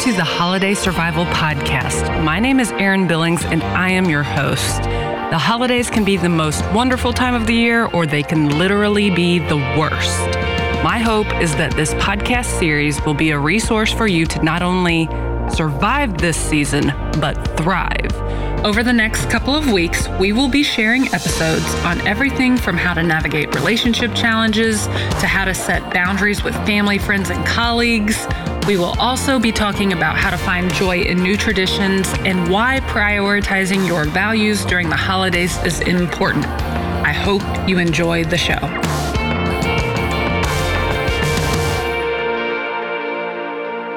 to 0.00 0.14
the 0.14 0.24
Holiday 0.24 0.72
Survival 0.72 1.26
Podcast. 1.26 2.24
My 2.24 2.40
name 2.40 2.58
is 2.58 2.72
Erin 2.72 3.06
Billings 3.06 3.44
and 3.44 3.62
I 3.62 3.90
am 3.90 4.08
your 4.08 4.22
host. 4.22 4.80
The 4.80 5.36
holidays 5.36 5.90
can 5.90 6.06
be 6.06 6.16
the 6.16 6.26
most 6.26 6.64
wonderful 6.72 7.12
time 7.12 7.34
of 7.34 7.46
the 7.46 7.52
year, 7.52 7.84
or 7.84 8.06
they 8.06 8.22
can 8.22 8.58
literally 8.58 9.10
be 9.10 9.40
the 9.40 9.58
worst. 9.78 10.18
My 10.82 10.98
hope 10.98 11.26
is 11.42 11.54
that 11.56 11.74
this 11.76 11.92
podcast 11.94 12.46
series 12.58 12.98
will 13.04 13.12
be 13.12 13.32
a 13.32 13.38
resource 13.38 13.92
for 13.92 14.06
you 14.06 14.24
to 14.24 14.42
not 14.42 14.62
only 14.62 15.06
survive 15.50 16.16
this 16.16 16.38
season, 16.38 16.94
but 17.20 17.34
thrive. 17.58 18.14
Over 18.64 18.82
the 18.82 18.94
next 18.94 19.28
couple 19.28 19.54
of 19.54 19.70
weeks, 19.70 20.08
we 20.18 20.32
will 20.32 20.48
be 20.48 20.62
sharing 20.62 21.08
episodes 21.08 21.74
on 21.84 22.00
everything 22.06 22.56
from 22.56 22.78
how 22.78 22.94
to 22.94 23.02
navigate 23.02 23.54
relationship 23.54 24.14
challenges 24.14 24.86
to 24.86 25.26
how 25.26 25.44
to 25.44 25.52
set 25.52 25.92
boundaries 25.92 26.42
with 26.42 26.54
family, 26.64 26.96
friends, 26.96 27.28
and 27.28 27.44
colleagues. 27.46 28.26
We 28.70 28.76
will 28.76 28.94
also 29.00 29.40
be 29.40 29.50
talking 29.50 29.92
about 29.92 30.16
how 30.16 30.30
to 30.30 30.38
find 30.38 30.72
joy 30.74 31.00
in 31.00 31.20
new 31.20 31.36
traditions 31.36 32.08
and 32.20 32.48
why 32.48 32.78
prioritizing 32.82 33.84
your 33.84 34.04
values 34.04 34.64
during 34.64 34.88
the 34.88 34.94
holidays 34.94 35.58
is 35.64 35.80
important. 35.80 36.46
I 36.46 37.10
hope 37.10 37.42
you 37.68 37.78
enjoy 37.78 38.22
the 38.22 38.38
show. 38.38 38.60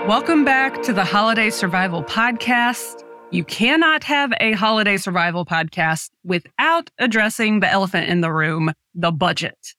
Welcome 0.08 0.44
back 0.44 0.82
to 0.82 0.92
the 0.92 1.06
Holiday 1.06 1.52
Survival 1.52 2.02
Podcast. 2.04 3.04
You 3.30 3.44
cannot 3.44 4.04
have 4.06 4.34
a 4.40 4.54
holiday 4.54 4.98
survival 4.98 5.46
podcast 5.46 6.10
without 6.24 6.90
addressing 6.98 7.60
the 7.60 7.70
elephant 7.70 8.10
in 8.10 8.22
the 8.22 8.32
room, 8.32 8.74
the 8.96 9.12
budget. 9.12 9.76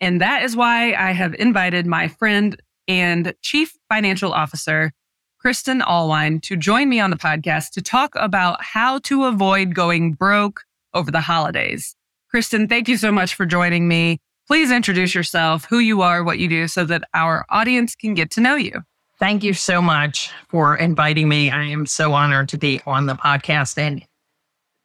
And 0.00 0.20
that 0.20 0.44
is 0.44 0.54
why 0.54 0.94
I 0.94 1.10
have 1.10 1.34
invited 1.34 1.86
my 1.86 2.06
friend 2.06 2.56
and 2.86 3.34
chief 3.42 3.77
financial 3.88 4.32
officer, 4.32 4.92
Kristen 5.38 5.80
Alwine, 5.80 6.40
to 6.42 6.56
join 6.56 6.88
me 6.88 7.00
on 7.00 7.10
the 7.10 7.16
podcast 7.16 7.70
to 7.70 7.82
talk 7.82 8.12
about 8.16 8.62
how 8.62 8.98
to 9.00 9.24
avoid 9.24 9.74
going 9.74 10.12
broke 10.12 10.62
over 10.94 11.10
the 11.10 11.20
holidays. 11.20 11.94
Kristen, 12.30 12.68
thank 12.68 12.88
you 12.88 12.96
so 12.96 13.12
much 13.12 13.34
for 13.34 13.46
joining 13.46 13.88
me. 13.88 14.20
Please 14.46 14.70
introduce 14.70 15.14
yourself, 15.14 15.64
who 15.66 15.78
you 15.78 16.02
are, 16.02 16.24
what 16.24 16.38
you 16.38 16.48
do, 16.48 16.68
so 16.68 16.84
that 16.86 17.04
our 17.14 17.44
audience 17.50 17.94
can 17.94 18.14
get 18.14 18.30
to 18.32 18.40
know 18.40 18.56
you. 18.56 18.82
Thank 19.18 19.42
you 19.42 19.52
so 19.52 19.82
much 19.82 20.30
for 20.48 20.76
inviting 20.76 21.28
me. 21.28 21.50
I 21.50 21.64
am 21.64 21.86
so 21.86 22.12
honored 22.12 22.48
to 22.50 22.58
be 22.58 22.80
on 22.86 23.06
the 23.06 23.14
podcast. 23.14 23.76
And 23.76 24.04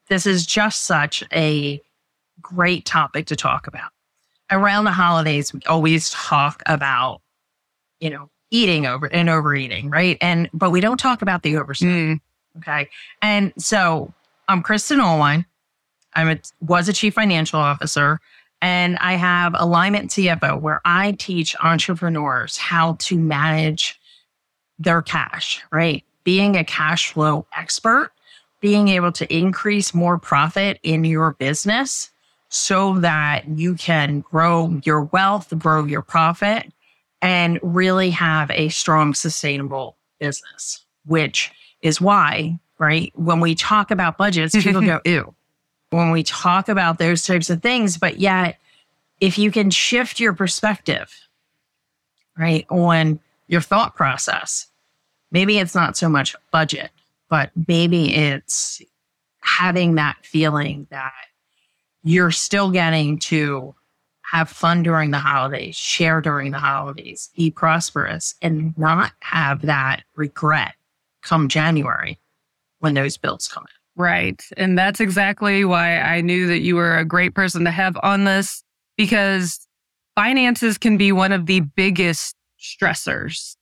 this 0.09 0.25
is 0.25 0.45
just 0.45 0.83
such 0.83 1.23
a 1.31 1.81
great 2.41 2.85
topic 2.85 3.27
to 3.27 3.35
talk 3.35 3.67
about. 3.67 3.91
Around 4.51 4.85
the 4.85 4.91
holidays, 4.91 5.53
we 5.53 5.61
always 5.67 6.09
talk 6.09 6.61
about, 6.65 7.21
you 7.99 8.09
know, 8.09 8.29
eating 8.53 8.85
over 8.85 9.07
and 9.07 9.29
overeating, 9.29 9.89
right? 9.89 10.17
And 10.21 10.49
but 10.53 10.69
we 10.69 10.79
don't 10.79 10.99
talk 10.99 11.21
about 11.21 11.41
the 11.41 11.55
overspending. 11.55 12.13
Mm. 12.13 12.21
Okay. 12.59 12.89
And 13.21 13.51
so 13.57 14.13
I'm 14.47 14.61
Kristen 14.61 14.99
Alwine. 14.99 15.45
I'm 16.13 16.29
a, 16.29 16.39
was 16.61 16.87
a 16.87 16.93
chief 16.93 17.15
financial 17.15 17.59
officer 17.59 18.21
and 18.61 18.97
I 18.99 19.13
have 19.13 19.55
Alignment 19.57 20.11
CFO 20.11 20.61
where 20.61 20.79
I 20.85 21.13
teach 21.13 21.55
entrepreneurs 21.63 22.55
how 22.55 22.95
to 22.99 23.17
manage 23.17 23.99
their 24.77 25.01
cash, 25.01 25.61
right? 25.71 26.03
Being 26.23 26.55
a 26.55 26.63
cash 26.63 27.11
flow 27.11 27.47
expert, 27.57 28.11
being 28.61 28.88
able 28.89 29.11
to 29.13 29.35
increase 29.35 29.95
more 29.95 30.19
profit 30.19 30.79
in 30.83 31.03
your 31.03 31.33
business 31.33 32.11
so 32.49 32.99
that 32.99 33.47
you 33.49 33.73
can 33.73 34.21
grow 34.21 34.79
your 34.85 35.05
wealth, 35.05 35.51
grow 35.57 35.85
your 35.85 36.03
profit, 36.03 36.71
and 37.23 37.57
really 37.63 38.09
have 38.09 38.52
a 38.52 38.67
strong, 38.67 39.13
sustainable 39.13 39.95
business, 40.19 40.85
which 41.06 41.51
is 41.81 42.01
why, 42.01 42.59
right? 42.78 43.13
When 43.16 43.39
we 43.39 43.56
talk 43.56 43.91
about 43.91 44.17
budgets, 44.17 44.53
people 44.53 44.81
go, 44.81 45.00
ew. 45.06 45.34
When 45.89 46.11
we 46.11 46.23
talk 46.23 46.67
about 46.67 47.00
those 47.00 47.25
types 47.25 47.50
of 47.50 47.61
things, 47.61 47.97
but 47.97 48.19
yet, 48.19 48.59
if 49.22 49.38
you 49.38 49.51
can 49.51 49.69
shift 49.69 50.19
your 50.19 50.34
perspective, 50.34 51.16
right, 52.38 52.66
on 52.69 53.19
your 53.47 53.61
thought 53.61 53.95
process, 53.95 54.67
maybe 55.31 55.59
it's 55.59 55.75
not 55.75 55.95
so 55.95 56.09
much 56.09 56.35
budget, 56.51 56.91
but 57.29 57.51
maybe 57.67 58.13
it's 58.13 58.81
having 59.40 59.95
that 59.95 60.17
feeling 60.23 60.88
that 60.90 61.13
you're 62.03 62.31
still 62.31 62.69
getting 62.69 63.17
to 63.19 63.73
have 64.33 64.49
fun 64.49 64.81
during 64.81 65.11
the 65.11 65.19
holidays, 65.19 65.75
share 65.75 66.19
during 66.19 66.51
the 66.51 66.57
holidays, 66.57 67.29
be 67.38 67.51
prosperous, 67.51 68.33
and 68.41 68.75
not 68.77 69.11
have 69.19 69.61
that 69.61 70.01
regret 70.16 70.73
come 71.21 71.47
January 71.47 72.19
when 72.79 72.95
those 72.95 73.16
bills 73.16 73.47
come 73.47 73.63
in. 73.63 74.01
Right. 74.01 74.43
And 74.57 74.75
that's 74.77 74.99
exactly 74.99 75.63
why 75.63 75.99
I 75.99 76.22
knew 76.22 76.47
that 76.47 76.61
you 76.61 76.75
were 76.75 76.97
a 76.97 77.05
great 77.05 77.35
person 77.35 77.63
to 77.66 77.72
have 77.72 77.95
on 78.01 78.23
this 78.23 78.63
because 78.97 79.67
finances 80.16 80.79
can 80.79 80.97
be 80.97 81.11
one 81.11 81.31
of 81.31 81.45
the 81.45 81.59
biggest 81.59 82.35
stressors 82.59 83.55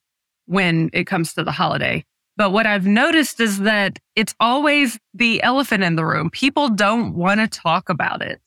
when 0.46 0.90
it 0.94 1.06
comes 1.06 1.34
to 1.34 1.44
the 1.44 1.52
holiday. 1.52 2.06
But 2.38 2.52
what 2.54 2.66
I've 2.66 2.88
noticed 2.88 3.42
is 3.42 3.60
that 3.60 4.00
it's 4.16 4.34
always 4.40 4.98
the 5.14 5.44
elephant 5.44 5.84
in 5.84 5.98
the 5.98 6.06
room. 6.06 6.30
People 6.30 6.70
don't 6.70 7.14
want 7.14 7.42
to 7.42 7.48
talk 7.48 7.90
about 7.90 8.22
it. 8.22 8.40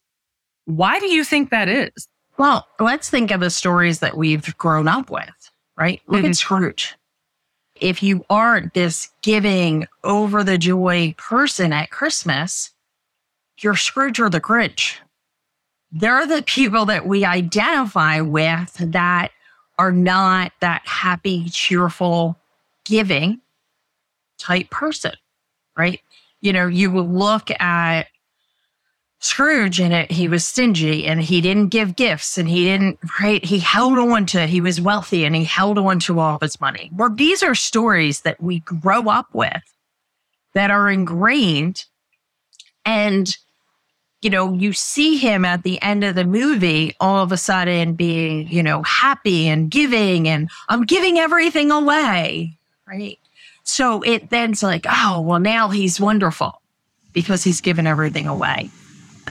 Why 0.65 0.99
do 0.99 1.07
you 1.07 1.23
think 1.23 1.51
that 1.51 1.69
is? 1.69 2.09
Well, 2.37 2.67
let's 2.81 3.09
think 3.09 3.31
of 3.31 3.41
the 3.41 3.51
stories 3.51 4.01
that 4.01 4.17
we've 4.17 4.57
grown 4.59 4.89
up 4.89 5.11
with, 5.11 5.51
right? 5.77 6.01
Look 6.07 6.23
mm-hmm. 6.23 6.31
at 6.31 6.37
Scrooge. 6.37 6.95
If 7.81 8.03
you 8.03 8.25
aren't 8.31 8.75
this 8.75 9.11
giving 9.23 9.87
over 10.03 10.45
the 10.45 10.59
joy 10.59 11.15
person 11.19 11.73
at 11.73 11.91
Christmas, 11.91 12.71
you're 13.61 13.77
Scrooge 13.77 14.21
or 14.21 14.31
the 14.31 14.41
Grinch. 14.41 14.97
They're 15.93 16.27
the 16.27 16.43
people 16.43 16.87
that 16.87 17.07
we 17.07 17.25
identify 17.25 18.21
with 18.21 18.75
that 18.81 19.31
are 19.79 19.93
not 19.93 20.53
that 20.61 20.83
happy, 20.87 21.49
cheerful, 21.49 22.37
giving 22.85 23.41
type 24.39 24.71
person, 24.71 25.13
right? 25.77 26.01
You 26.41 26.53
know, 26.53 26.67
you 26.67 26.91
will 26.91 27.09
look 27.09 27.51
at 27.61 28.07
Scrooge 29.25 29.81
and 29.81 29.95
it, 29.95 30.13
he 30.13 30.29
was 30.29 30.47
stingy 30.47 31.07
and 31.07 31.19
he 31.19 31.41
didn't 31.41 31.69
give 31.69 31.97
gifts 31.97 32.37
and 32.37 32.47
he 32.47 32.65
didn't, 32.65 32.99
right? 33.23 33.43
He 33.43 33.59
held 33.59 33.99
on 33.99 34.27
to, 34.27 34.47
he 34.47 34.61
was 34.61 34.83
wealthy 34.83 35.25
and 35.25 35.35
he 35.35 35.45
held 35.45 35.79
on 35.79 35.99
to 36.01 36.21
all 36.21 36.35
of 36.35 36.43
his 36.43 36.61
money. 36.61 36.91
Well, 36.95 37.09
these 37.09 37.43
are 37.43 37.55
stories 37.55 38.21
that 38.21 38.39
we 38.43 38.59
grow 38.61 39.09
up 39.09 39.29
with 39.33 39.63
that 40.53 40.71
are 40.71 40.91
ingrained 40.91 41.87
and 42.85 43.35
you 44.21 44.29
know, 44.29 44.53
you 44.53 44.75
see 44.75 45.17
him 45.17 45.47
at 45.47 45.63
the 45.63 45.81
end 45.81 46.05
of 46.05 46.15
the 46.15 46.25
movie 46.25 46.95
all 47.01 47.23
of 47.23 47.33
a 47.33 47.39
sudden 47.39 47.95
being, 47.95 48.47
you 48.49 48.63
know, 48.63 48.83
happy 48.83 49.49
and 49.49 49.71
giving 49.71 50.29
and 50.29 50.51
I'm 50.69 50.85
giving 50.85 51.19
everything 51.19 51.71
away. 51.71 52.59
Right. 52.87 53.19
So 53.63 54.03
it 54.03 54.29
then's 54.29 54.63
like, 54.63 54.85
oh, 54.87 55.23
well, 55.23 55.41
now 55.41 55.69
he's 55.71 55.99
wonderful 55.99 56.61
because 57.15 57.43
he's 57.43 57.63
given 57.63 57.87
everything 57.87 58.27
away. 58.27 58.71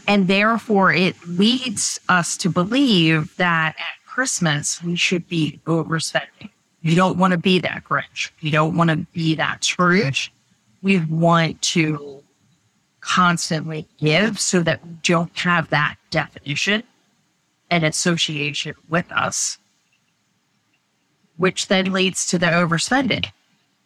And 0.07 0.27
therefore, 0.27 0.91
it 0.93 1.15
leads 1.27 1.99
us 2.09 2.37
to 2.37 2.49
believe 2.49 3.35
that 3.37 3.75
at 3.77 4.05
Christmas, 4.05 4.83
we 4.83 4.95
should 4.95 5.27
be 5.27 5.59
overspending. 5.65 6.49
You 6.81 6.95
don't 6.95 7.17
want 7.17 7.31
to 7.31 7.37
be 7.37 7.59
that 7.59 7.83
Grinch. 7.85 8.31
You 8.41 8.51
don't 8.51 8.75
want 8.75 8.89
to 8.89 8.97
be 9.13 9.35
that 9.35 9.63
Scrooge. 9.63 10.31
We 10.81 10.99
want 11.05 11.61
to 11.61 12.21
constantly 12.99 13.87
give 13.97 14.39
so 14.39 14.61
that 14.63 14.85
we 14.85 14.91
don't 15.03 15.35
have 15.37 15.69
that 15.69 15.95
definition 16.09 16.83
and 17.69 17.83
association 17.83 18.75
with 18.89 19.11
us, 19.11 19.57
which 21.37 21.67
then 21.67 21.91
leads 21.91 22.25
to 22.27 22.37
the 22.37 22.45
overspending, 22.47 23.25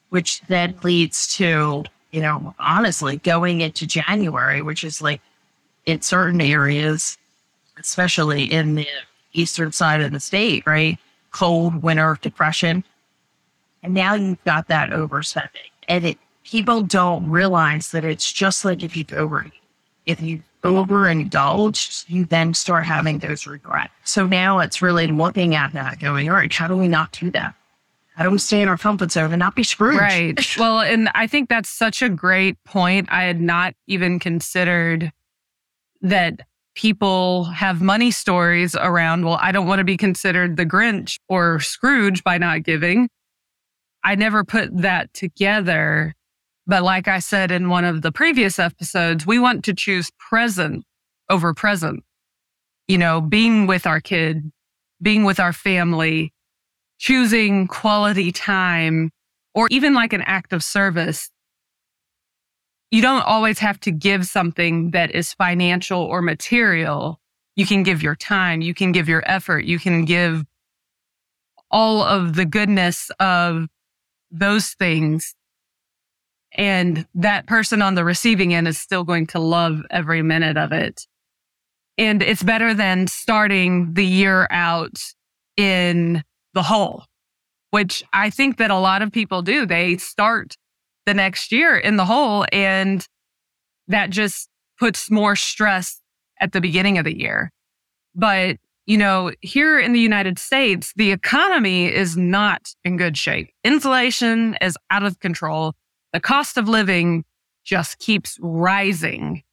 which 0.10 0.42
then 0.48 0.78
leads 0.84 1.28
to, 1.36 1.84
you 2.12 2.22
know, 2.22 2.54
honestly 2.60 3.18
going 3.18 3.62
into 3.62 3.88
January, 3.88 4.62
which 4.62 4.84
is 4.84 5.02
like 5.02 5.22
in 5.88 6.02
certain 6.02 6.42
areas, 6.42 7.18
especially 7.80 8.44
in 8.44 8.76
the 8.76 8.88
eastern 9.34 9.72
side 9.72 10.02
of 10.02 10.12
the 10.12 10.20
state, 10.20 10.64
right? 10.68 11.00
Cold 11.32 11.82
winter 11.82 12.20
depression. 12.22 12.84
And 13.82 13.94
now 13.94 14.14
you've 14.14 14.44
got 14.44 14.68
that 14.68 14.92
overspending. 14.92 15.72
And 15.88 16.06
it 16.06 16.18
people 16.44 16.84
don't 16.84 17.28
realize 17.30 17.92
that 17.92 18.06
it's 18.06 18.32
just 18.32 18.64
like 18.64 18.84
if 18.84 18.96
you 18.96 19.06
over 19.14 19.48
if 20.06 20.22
you 20.22 20.44
overindulge, 20.64 22.06
you 22.10 22.26
then 22.26 22.54
start 22.54 22.86
having 22.86 23.20
those 23.20 23.48
regrets. 23.48 23.92
So 24.04 24.26
now 24.26 24.60
it's 24.60 24.82
really 24.82 25.08
looking 25.08 25.56
at 25.56 25.74
that, 25.74 26.00
going, 26.00 26.30
all 26.30 26.36
right, 26.36 26.52
how 26.52 26.68
do 26.68 26.76
we 26.76 26.88
not 26.88 27.12
do 27.14 27.32
that? 27.32 27.54
How 28.16 28.24
do 28.24 28.32
we 28.32 28.40
stay 28.40 28.62
in 28.62 28.68
our 28.68 28.78
comfort 28.78 29.12
zone 29.12 29.32
and 29.32 29.40
not 29.40 29.56
be 29.56 29.64
screwed? 29.64 30.00
Right. 30.00 30.40
well, 30.58 30.80
and 30.80 31.10
I 31.14 31.28
think 31.28 31.50
that's 31.50 31.70
such 31.70 32.02
a 32.02 32.10
great 32.10 32.62
point. 32.64 33.08
I 33.12 33.24
had 33.24 33.40
not 33.40 33.76
even 33.86 34.18
considered 34.20 35.12
that 36.02 36.42
people 36.76 37.46
have 37.46 37.82
money 37.82 38.12
stories 38.12 38.76
around, 38.76 39.26
well, 39.26 39.40
I 39.42 39.52
don't 39.52 39.68
want 39.68 39.80
to 39.80 39.86
be 39.86 39.98
considered 39.98 40.58
the 40.58 40.66
Grinch 40.66 41.18
or 41.28 41.60
Scrooge 41.60 42.24
by 42.24 42.38
not 42.38 42.64
giving. 42.64 43.10
I 44.04 44.16
never 44.16 44.44
put 44.44 44.70
that 44.82 45.14
together. 45.14 46.14
But 46.68 46.84
like 46.84 47.08
I 47.08 47.20
said 47.20 47.52
in 47.52 47.70
one 47.70 47.86
of 47.86 48.02
the 48.02 48.12
previous 48.12 48.60
episodes, 48.60 49.26
we 49.26 49.40
want 49.40 49.64
to 49.66 49.74
choose 49.74 50.12
present 50.20 50.84
over 51.30 51.54
present. 51.54 52.04
You 52.88 52.98
know, 52.98 53.22
being 53.22 53.68
with 53.68 53.88
our 53.88 54.00
kid, 54.00 54.52
being 55.02 55.24
with 55.24 55.40
our 55.40 55.54
family, 55.54 56.34
choosing 57.00 57.68
quality 57.68 58.32
time, 58.32 59.12
or 59.56 59.68
even 59.72 59.94
like 59.94 60.14
an 60.14 60.22
act 60.22 60.54
of 60.54 60.64
service. 60.64 61.30
You 62.92 63.02
don't 63.02 63.24
always 63.24 63.60
have 63.60 63.80
to 63.82 63.92
give 63.92 64.26
something 64.26 64.92
that 64.92 65.12
is 65.12 65.34
financial 65.34 66.02
or 66.02 66.22
material. 66.22 67.20
You 67.56 67.66
can 67.66 67.84
give 67.84 68.02
your 68.02 68.16
time, 68.16 68.62
you 68.62 68.74
can 68.74 68.92
give 68.92 69.10
your 69.10 69.24
effort, 69.26 69.66
you 69.66 69.80
can 69.80 70.06
give 70.06 70.46
all 71.70 72.02
of 72.02 72.36
the 72.36 72.46
goodness 72.46 73.10
of 73.20 73.68
those 74.32 74.70
things. 74.70 75.36
And 76.54 77.06
that 77.14 77.46
person 77.46 77.82
on 77.82 77.96
the 77.96 78.06
receiving 78.06 78.54
end 78.54 78.68
is 78.68 78.80
still 78.80 79.04
going 79.04 79.28
to 79.28 79.40
love 79.40 79.82
every 79.90 80.22
minute 80.22 80.58
of 80.58 80.72
it. 80.72 81.06
And 81.98 82.22
it's 82.22 82.44
better 82.44 82.74
than 82.74 83.08
starting 83.08 83.94
the 83.96 84.06
year 84.06 84.48
out 84.50 84.98
in 85.58 86.24
the 86.54 86.64
hole, 86.64 87.06
which 87.72 88.04
I 88.14 88.30
think 88.30 88.58
that 88.58 88.72
a 88.72 88.78
lot 88.78 89.02
of 89.02 89.12
people 89.12 89.42
do. 89.42 89.66
They 89.66 89.98
start 89.98 90.56
the 91.08 91.14
next 91.14 91.52
year 91.52 91.76
in 91.76 91.96
the 91.96 92.06
hole 92.06 92.46
and 92.52 93.08
that 93.88 94.10
just 94.10 94.50
puts 94.78 95.10
more 95.10 95.36
stress 95.36 96.02
at 96.40 96.52
the 96.52 96.62
beginning 96.62 96.98
of 96.98 97.06
the 97.06 97.18
year. 97.18 97.52
But 98.14 98.58
you 98.86 98.98
know, 98.98 99.32
here 99.42 99.78
in 99.80 99.92
the 99.92 100.00
United 100.00 100.40
States, 100.40 100.94
the 100.96 101.12
economy 101.12 101.94
is 101.94 102.16
not 102.16 102.74
in 102.86 102.96
good 102.96 103.18
shape. 103.18 103.50
Inflation 103.64 104.56
is 104.62 104.78
out 104.90 105.04
of 105.04 105.20
control. 105.20 105.74
The 106.14 106.22
cost 106.22 106.58
of 106.58 106.70
living 106.70 107.26
just 107.66 108.00
keeps 108.00 108.38
rising. 108.42 109.44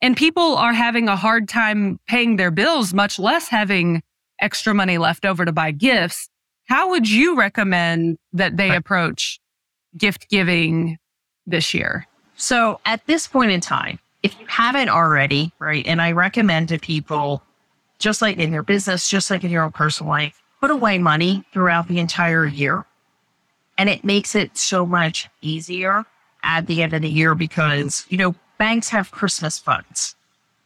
And 0.00 0.16
people 0.16 0.56
are 0.56 0.72
having 0.72 1.08
a 1.08 1.16
hard 1.16 1.46
time 1.46 1.98
paying 2.08 2.36
their 2.36 2.50
bills, 2.50 2.94
much 2.94 3.18
less 3.18 3.48
having 3.48 4.02
extra 4.40 4.72
money 4.72 4.96
left 4.96 5.26
over 5.26 5.44
to 5.44 5.52
buy 5.52 5.72
gifts. 5.72 6.30
How 6.64 6.88
would 6.90 7.08
you 7.08 7.36
recommend 7.36 8.16
that 8.32 8.56
they 8.56 8.74
approach 8.74 9.40
gift 9.96 10.28
giving 10.28 10.98
this 11.46 11.74
year? 11.74 12.06
So 12.36 12.80
at 12.86 13.06
this 13.06 13.26
point 13.26 13.50
in 13.50 13.60
time, 13.60 13.98
if 14.22 14.38
you 14.38 14.46
haven't 14.46 14.88
already, 14.88 15.52
right, 15.58 15.86
and 15.86 16.00
I 16.00 16.12
recommend 16.12 16.68
to 16.70 16.78
people 16.78 17.42
just 17.98 18.22
like 18.22 18.38
in 18.38 18.52
your 18.52 18.62
business, 18.62 19.08
just 19.08 19.30
like 19.30 19.44
in 19.44 19.50
your 19.50 19.62
own 19.62 19.72
personal 19.72 20.10
life, 20.10 20.42
put 20.60 20.70
away 20.70 20.98
money 20.98 21.44
throughout 21.52 21.88
the 21.88 21.98
entire 21.98 22.46
year. 22.46 22.84
And 23.78 23.88
it 23.88 24.04
makes 24.04 24.34
it 24.34 24.56
so 24.58 24.84
much 24.84 25.28
easier 25.40 26.04
at 26.42 26.66
the 26.66 26.82
end 26.82 26.92
of 26.92 27.02
the 27.02 27.08
year 27.08 27.34
because, 27.34 28.04
you 28.08 28.18
know, 28.18 28.34
banks 28.58 28.88
have 28.90 29.10
Christmas 29.10 29.58
funds, 29.58 30.14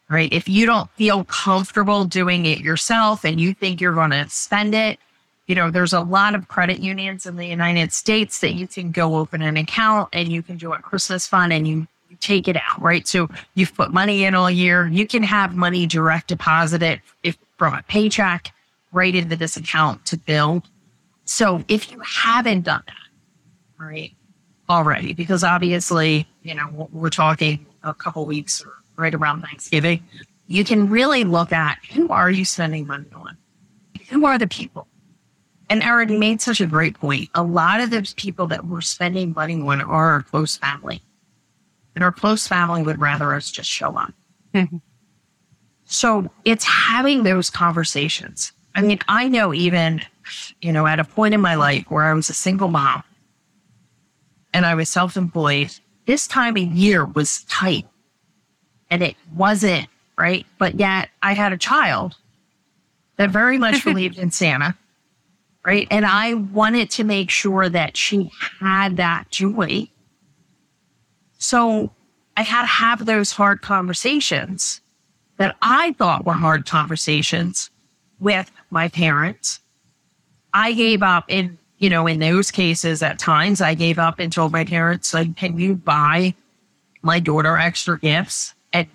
right? 0.09 0.33
If 0.33 0.49
you 0.49 0.67
don't 0.67 0.91
feel 0.93 1.25
comfortable 1.25 2.05
doing 2.05 2.47
it 2.47 2.61
yourself 2.61 3.25
and 3.25 3.41
you 3.41 3.55
think 3.55 3.81
you're 3.81 3.95
going 3.95 4.11
to 4.11 4.29
spend 4.29 4.75
it, 4.75 4.99
you 5.47 5.55
know, 5.55 5.71
there's 5.71 5.93
a 5.93 6.01
lot 6.01 6.35
of 6.35 6.49
credit 6.49 6.81
unions 6.81 7.27
in 7.27 7.37
the 7.37 7.47
United 7.47 7.93
States 7.93 8.41
that 8.41 8.55
you 8.55 8.67
can 8.67 8.91
go 8.91 9.17
open 9.17 9.43
an 9.43 9.57
account 9.57 10.09
and 10.13 10.31
you 10.31 10.43
can 10.43 10.57
do 10.57 10.73
a 10.73 10.79
Christmas 10.79 11.27
fund 11.27 11.53
and 11.53 11.69
you 11.69 11.87
take 12.21 12.49
it 12.49 12.57
out, 12.57 12.81
right? 12.81 13.07
So 13.07 13.29
you've 13.55 13.75
put 13.75 13.93
money 13.93 14.25
in 14.25 14.35
all 14.35 14.51
year. 14.51 14.87
You 14.87 15.07
can 15.07 15.23
have 15.23 15.55
money 15.55 15.87
direct 15.87 16.29
deposited 16.29 17.03
if 17.23 17.37
from 17.59 17.75
a 17.75 17.83
paycheck 17.83 18.53
right 18.93 19.15
into 19.15 19.37
this 19.37 19.57
account 19.57 20.05
to 20.07 20.17
build. 20.17 20.69
So 21.25 21.65
if 21.69 21.91
you 21.91 22.01
haven't 22.01 22.63
done 22.63 22.83
that, 22.87 23.85
right, 23.85 24.13
already, 24.69 25.13
because 25.13 25.45
obviously, 25.45 26.27
you 26.43 26.55
know, 26.55 26.89
we're 26.93 27.11
talking 27.11 27.67
a 27.83 27.93
couple 27.93 28.25
weeks 28.27 28.65
or 28.65 28.73
right 28.97 29.15
around 29.15 29.43
Thanksgiving, 29.43 30.03
you 30.47 30.65
can 30.65 30.89
really 30.89 31.25
look 31.25 31.53
at 31.53 31.79
who 31.93 32.09
are 32.09 32.31
you 32.31 32.45
spending 32.45 32.87
money 32.87 33.07
on? 33.15 33.37
Who 34.11 34.27
are 34.27 34.39
the 34.39 34.47
people? 34.47 34.87
And 35.71 35.83
Erin 35.83 36.19
made 36.19 36.41
such 36.41 36.61
a 36.61 36.67
great 36.67 36.99
point. 36.99 37.31
A 37.35 37.43
lot 37.43 37.81
of 37.81 37.91
those 37.91 38.15
people 38.15 38.47
that 38.49 38.67
we're 38.67 38.83
spending 38.83 39.33
money 39.33 39.61
on 39.61 39.81
are 39.81 40.11
our 40.11 40.23
close 40.23 40.57
family 40.57 41.01
and 41.95 42.05
our 42.05 42.13
close 42.13 42.47
family 42.47 42.83
would 42.83 43.01
rather 43.01 43.35
us 43.35 43.51
just 43.51 43.71
show 43.71 43.97
up. 43.97 44.13
Mm-hmm. 44.53 44.77
So 45.85 46.31
it's 46.45 46.65
having 46.65 47.23
those 47.23 47.51
conversations. 47.51 48.53
I 48.75 48.83
mean, 48.83 48.99
I 49.09 49.29
know 49.29 49.55
even, 49.55 50.03
you 50.61 50.73
know, 50.73 50.87
at 50.87 50.99
a 50.99 51.05
point 51.05 51.35
in 51.35 51.41
my 51.41 51.55
life 51.55 51.85
where 51.89 52.05
I 52.05 52.13
was 52.13 52.29
a 52.31 52.35
single 52.35 52.69
mom 52.69 53.03
and 54.53 54.67
I 54.67 54.75
was 54.75 54.89
self 54.89 55.17
employed, 55.17 55.71
this 56.07 56.27
time 56.27 56.57
of 56.57 56.63
year 56.63 57.05
was 57.05 57.45
tight 57.45 57.87
and 58.91 59.03
it 59.03 59.17
wasn't 59.35 59.89
right. 60.19 60.47
But 60.59 60.79
yet 60.81 61.11
I 61.23 61.35
had 61.35 61.53
a 61.53 61.59
child 61.59 62.17
that 63.17 63.31
very 63.31 63.59
much 63.59 63.85
believed 63.85 64.19
in 64.19 64.31
Santa. 64.31 64.77
Right. 65.65 65.89
And 65.91 66.05
I 66.05 66.35
wanted 66.35 66.91
to 66.91 67.05
make 67.05 67.31
sure 67.31 67.71
that 67.71 67.97
she 67.97 68.31
had 68.61 68.99
that 68.99 69.31
joy 69.31 69.89
so 71.45 71.91
I 72.39 72.43
had 72.43 72.63
to 72.63 72.67
have 72.67 73.05
those 73.05 73.33
hard 73.33 73.61
conversations 73.61 74.81
that 75.37 75.57
I 75.61 75.93
thought 75.99 76.25
were 76.25 76.33
hard 76.33 76.65
conversations 76.65 77.69
with 78.19 78.51
my 78.71 78.89
parents. 78.89 79.61
I 80.55 80.73
gave 80.73 81.03
up 81.03 81.27
in, 81.29 81.59
you 81.77 81.91
know, 81.91 82.07
in 82.07 82.21
those 82.21 82.51
cases 82.51 83.03
at 83.03 83.19
times, 83.19 83.61
I 83.61 83.75
gave 83.75 83.99
up 83.99 84.21
and 84.21 84.33
told 84.33 84.53
my 84.53 84.65
parents, 84.65 85.13
like, 85.13 85.37
can 85.37 85.59
you 85.59 85.75
buy 85.75 86.35
my 87.03 87.21
daughter 87.21 87.59
extra 87.59 87.99
gifts 87.99 88.55
and 88.73 88.89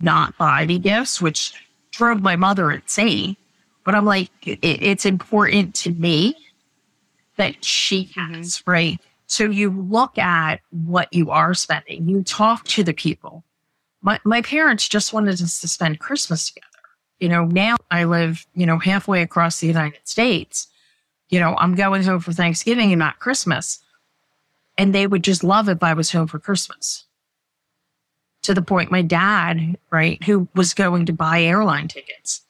not 0.00 0.36
buy 0.36 0.66
me 0.66 0.78
gifts, 0.78 1.22
which 1.22 1.54
drove 1.92 2.20
my 2.20 2.36
mother 2.36 2.70
insane. 2.70 3.38
But 3.84 3.94
I'm 3.94 4.06
like, 4.06 4.30
it, 4.46 4.58
it's 4.62 5.06
important 5.06 5.74
to 5.76 5.90
me 5.90 6.36
that 7.36 7.64
she 7.64 8.06
mm-hmm. 8.06 8.34
has, 8.34 8.62
right? 8.66 8.98
So 9.26 9.44
you 9.44 9.70
look 9.70 10.18
at 10.18 10.60
what 10.70 11.12
you 11.12 11.30
are 11.30 11.54
spending, 11.54 12.08
you 12.08 12.22
talk 12.22 12.64
to 12.68 12.82
the 12.84 12.94
people. 12.94 13.44
My, 14.02 14.20
my 14.24 14.42
parents 14.42 14.88
just 14.88 15.12
wanted 15.12 15.40
us 15.40 15.60
to 15.60 15.68
spend 15.68 15.98
Christmas 15.98 16.48
together. 16.48 16.68
You 17.20 17.28
know, 17.28 17.44
now 17.44 17.76
I 17.90 18.04
live, 18.04 18.46
you 18.54 18.66
know, 18.66 18.78
halfway 18.78 19.22
across 19.22 19.60
the 19.60 19.66
United 19.66 20.06
States. 20.06 20.68
You 21.30 21.40
know, 21.40 21.56
I'm 21.56 21.74
going 21.74 22.02
home 22.02 22.20
for 22.20 22.32
Thanksgiving 22.32 22.92
and 22.92 22.98
not 22.98 23.18
Christmas. 23.18 23.80
And 24.76 24.94
they 24.94 25.06
would 25.06 25.24
just 25.24 25.42
love 25.42 25.68
if 25.68 25.82
I 25.82 25.94
was 25.94 26.12
home 26.12 26.26
for 26.26 26.38
Christmas. 26.38 27.04
To 28.42 28.52
the 28.52 28.62
point 28.62 28.90
my 28.90 29.00
dad, 29.00 29.78
right, 29.90 30.22
who 30.24 30.48
was 30.54 30.74
going 30.74 31.06
to 31.06 31.12
buy 31.14 31.42
airline 31.42 31.88
tickets, 31.88 32.43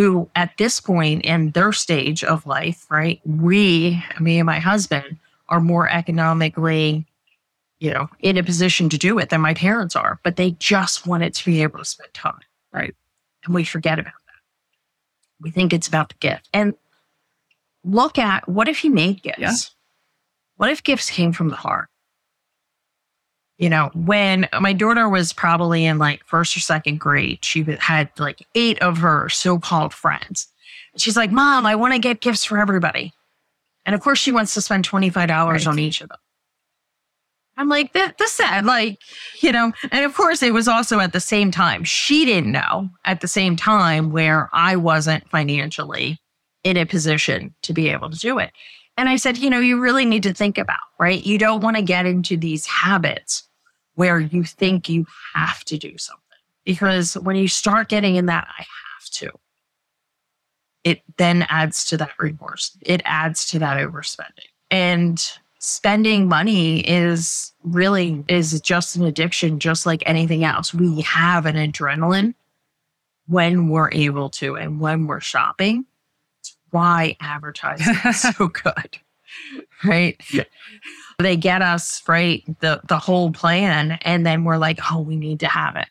who 0.00 0.30
at 0.34 0.56
this 0.56 0.80
point 0.80 1.22
in 1.26 1.50
their 1.50 1.72
stage 1.72 2.24
of 2.24 2.46
life, 2.46 2.86
right, 2.90 3.20
we, 3.26 4.02
me 4.18 4.38
and 4.38 4.46
my 4.46 4.58
husband, 4.58 5.18
are 5.50 5.60
more 5.60 5.90
economically, 5.90 7.04
you 7.80 7.92
know, 7.92 8.08
in 8.20 8.38
a 8.38 8.42
position 8.42 8.88
to 8.88 8.96
do 8.96 9.18
it 9.18 9.28
than 9.28 9.42
my 9.42 9.52
parents 9.52 9.94
are, 9.94 10.18
but 10.22 10.36
they 10.36 10.52
just 10.52 11.06
wanted 11.06 11.34
to 11.34 11.44
be 11.44 11.62
able 11.62 11.78
to 11.78 11.84
spend 11.84 12.08
time. 12.14 12.40
Right. 12.72 12.94
And 13.44 13.54
we 13.54 13.62
forget 13.62 13.98
about 13.98 14.14
that. 14.14 14.40
We 15.38 15.50
think 15.50 15.74
it's 15.74 15.88
about 15.88 16.08
the 16.08 16.14
gift. 16.18 16.48
And 16.54 16.72
look 17.84 18.16
at 18.16 18.48
what 18.48 18.68
if 18.68 18.82
you 18.82 18.90
made 18.90 19.22
gifts? 19.22 19.38
Yeah. 19.38 19.52
What 20.56 20.70
if 20.70 20.82
gifts 20.82 21.10
came 21.10 21.34
from 21.34 21.48
the 21.48 21.56
heart? 21.56 21.89
You 23.60 23.68
know, 23.68 23.90
when 23.92 24.48
my 24.58 24.72
daughter 24.72 25.06
was 25.06 25.34
probably 25.34 25.84
in 25.84 25.98
like 25.98 26.24
first 26.24 26.56
or 26.56 26.60
second 26.60 26.98
grade, 26.98 27.44
she 27.44 27.62
had 27.78 28.10
like 28.18 28.46
eight 28.54 28.80
of 28.80 28.96
her 28.98 29.28
so 29.28 29.58
called 29.58 29.92
friends. 29.92 30.48
She's 30.96 31.16
like, 31.16 31.30
Mom, 31.30 31.66
I 31.66 31.74
want 31.74 31.92
to 31.92 31.98
get 31.98 32.22
gifts 32.22 32.42
for 32.42 32.58
everybody. 32.58 33.12
And 33.84 33.94
of 33.94 34.00
course, 34.00 34.18
she 34.18 34.32
wants 34.32 34.54
to 34.54 34.62
spend 34.62 34.88
$25 34.88 35.28
right. 35.28 35.66
on 35.66 35.78
each 35.78 36.00
of 36.00 36.08
them. 36.08 36.16
I'm 37.58 37.68
like, 37.68 37.92
that, 37.92 38.16
that's 38.16 38.32
sad. 38.32 38.64
Like, 38.64 38.98
you 39.40 39.52
know, 39.52 39.72
and 39.92 40.06
of 40.06 40.14
course, 40.14 40.42
it 40.42 40.54
was 40.54 40.66
also 40.66 40.98
at 40.98 41.12
the 41.12 41.20
same 41.20 41.50
time, 41.50 41.84
she 41.84 42.24
didn't 42.24 42.52
know 42.52 42.88
at 43.04 43.20
the 43.20 43.28
same 43.28 43.56
time 43.56 44.10
where 44.10 44.48
I 44.54 44.76
wasn't 44.76 45.28
financially 45.28 46.18
in 46.64 46.78
a 46.78 46.86
position 46.86 47.54
to 47.60 47.74
be 47.74 47.90
able 47.90 48.08
to 48.08 48.18
do 48.18 48.38
it. 48.38 48.52
And 48.96 49.10
I 49.10 49.16
said, 49.16 49.36
you 49.36 49.50
know, 49.50 49.60
you 49.60 49.78
really 49.78 50.06
need 50.06 50.22
to 50.22 50.32
think 50.32 50.56
about, 50.56 50.78
right? 50.98 51.22
You 51.22 51.36
don't 51.36 51.60
want 51.60 51.76
to 51.76 51.82
get 51.82 52.06
into 52.06 52.38
these 52.38 52.64
habits 52.64 53.46
where 53.94 54.20
you 54.20 54.44
think 54.44 54.88
you 54.88 55.06
have 55.34 55.64
to 55.64 55.78
do 55.78 55.96
something 55.98 56.20
because 56.64 57.14
when 57.14 57.36
you 57.36 57.48
start 57.48 57.88
getting 57.88 58.16
in 58.16 58.26
that, 58.26 58.46
I 58.58 58.62
have 58.62 59.10
to, 59.12 59.30
it 60.84 61.02
then 61.16 61.46
adds 61.48 61.84
to 61.86 61.96
that 61.98 62.12
remorse. 62.18 62.76
It 62.82 63.02
adds 63.04 63.46
to 63.50 63.58
that 63.58 63.76
overspending. 63.76 64.48
And 64.70 65.20
spending 65.58 66.26
money 66.26 66.80
is 66.80 67.52
really 67.62 68.24
is 68.28 68.58
just 68.60 68.96
an 68.96 69.04
addiction 69.04 69.58
just 69.58 69.84
like 69.84 70.02
anything 70.06 70.44
else. 70.44 70.72
We 70.72 71.02
have 71.02 71.44
an 71.46 71.56
adrenaline 71.56 72.34
when 73.26 73.68
we're 73.68 73.90
able 73.92 74.30
to 74.30 74.56
and 74.56 74.80
when 74.80 75.06
we're 75.06 75.20
shopping. 75.20 75.84
It's 76.40 76.56
why 76.70 77.16
advertising 77.20 77.94
is 78.04 78.20
so 78.36 78.48
good. 78.48 78.98
right? 79.84 80.20
They 81.22 81.36
get 81.36 81.62
us 81.62 82.02
right 82.08 82.44
the 82.60 82.80
the 82.88 82.98
whole 82.98 83.32
plan, 83.32 83.98
and 84.02 84.24
then 84.24 84.44
we're 84.44 84.58
like, 84.58 84.78
oh, 84.90 85.00
we 85.00 85.16
need 85.16 85.40
to 85.40 85.46
have 85.46 85.76
it, 85.76 85.88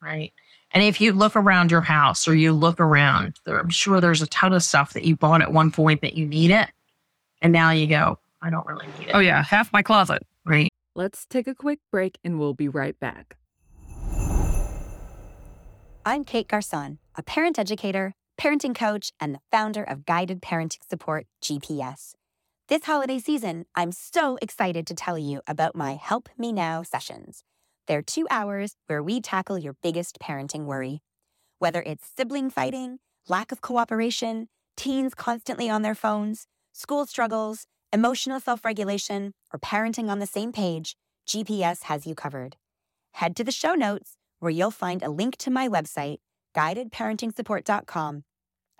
right? 0.00 0.32
And 0.72 0.82
if 0.82 1.00
you 1.00 1.12
look 1.12 1.36
around 1.36 1.70
your 1.70 1.82
house 1.82 2.26
or 2.26 2.34
you 2.34 2.52
look 2.52 2.80
around, 2.80 3.38
there, 3.44 3.58
I'm 3.58 3.68
sure 3.68 4.00
there's 4.00 4.22
a 4.22 4.26
ton 4.28 4.52
of 4.54 4.62
stuff 4.62 4.94
that 4.94 5.04
you 5.04 5.16
bought 5.16 5.42
at 5.42 5.52
one 5.52 5.70
point 5.70 6.00
that 6.00 6.14
you 6.14 6.26
need 6.26 6.50
it, 6.50 6.68
and 7.40 7.52
now 7.52 7.70
you 7.70 7.86
go, 7.86 8.18
I 8.40 8.50
don't 8.50 8.66
really 8.66 8.86
need 8.98 9.08
it. 9.08 9.14
Oh 9.14 9.20
yeah, 9.20 9.42
half 9.42 9.72
my 9.72 9.82
closet. 9.82 10.26
Right. 10.44 10.70
Let's 10.94 11.26
take 11.26 11.46
a 11.46 11.54
quick 11.54 11.78
break, 11.90 12.18
and 12.24 12.38
we'll 12.38 12.54
be 12.54 12.68
right 12.68 12.98
back. 12.98 13.36
I'm 16.04 16.24
Kate 16.24 16.48
Garson, 16.48 16.98
a 17.14 17.22
parent 17.22 17.58
educator, 17.58 18.14
parenting 18.38 18.74
coach, 18.74 19.12
and 19.20 19.34
the 19.34 19.40
founder 19.52 19.84
of 19.84 20.04
Guided 20.04 20.42
Parenting 20.42 20.78
Support 20.88 21.26
GPS. 21.40 22.14
This 22.68 22.84
holiday 22.84 23.18
season, 23.18 23.66
I'm 23.74 23.90
so 23.90 24.38
excited 24.40 24.86
to 24.86 24.94
tell 24.94 25.18
you 25.18 25.40
about 25.48 25.74
my 25.74 25.94
Help 25.94 26.28
Me 26.38 26.52
Now 26.52 26.84
sessions. 26.84 27.42
They're 27.88 28.02
two 28.02 28.24
hours 28.30 28.76
where 28.86 29.02
we 29.02 29.20
tackle 29.20 29.58
your 29.58 29.74
biggest 29.82 30.20
parenting 30.20 30.64
worry. 30.64 31.02
Whether 31.58 31.82
it's 31.82 32.08
sibling 32.16 32.50
fighting, 32.50 33.00
lack 33.28 33.50
of 33.50 33.62
cooperation, 33.62 34.46
teens 34.76 35.12
constantly 35.12 35.68
on 35.68 35.82
their 35.82 35.96
phones, 35.96 36.46
school 36.72 37.04
struggles, 37.04 37.66
emotional 37.92 38.38
self 38.38 38.64
regulation, 38.64 39.32
or 39.52 39.58
parenting 39.58 40.08
on 40.08 40.20
the 40.20 40.26
same 40.26 40.52
page, 40.52 40.94
GPS 41.26 41.82
has 41.84 42.06
you 42.06 42.14
covered. 42.14 42.56
Head 43.14 43.34
to 43.36 43.44
the 43.44 43.50
show 43.50 43.74
notes 43.74 44.16
where 44.38 44.52
you'll 44.52 44.70
find 44.70 45.02
a 45.02 45.10
link 45.10 45.36
to 45.38 45.50
my 45.50 45.68
website, 45.68 46.18
guidedparentingsupport.com. 46.56 48.22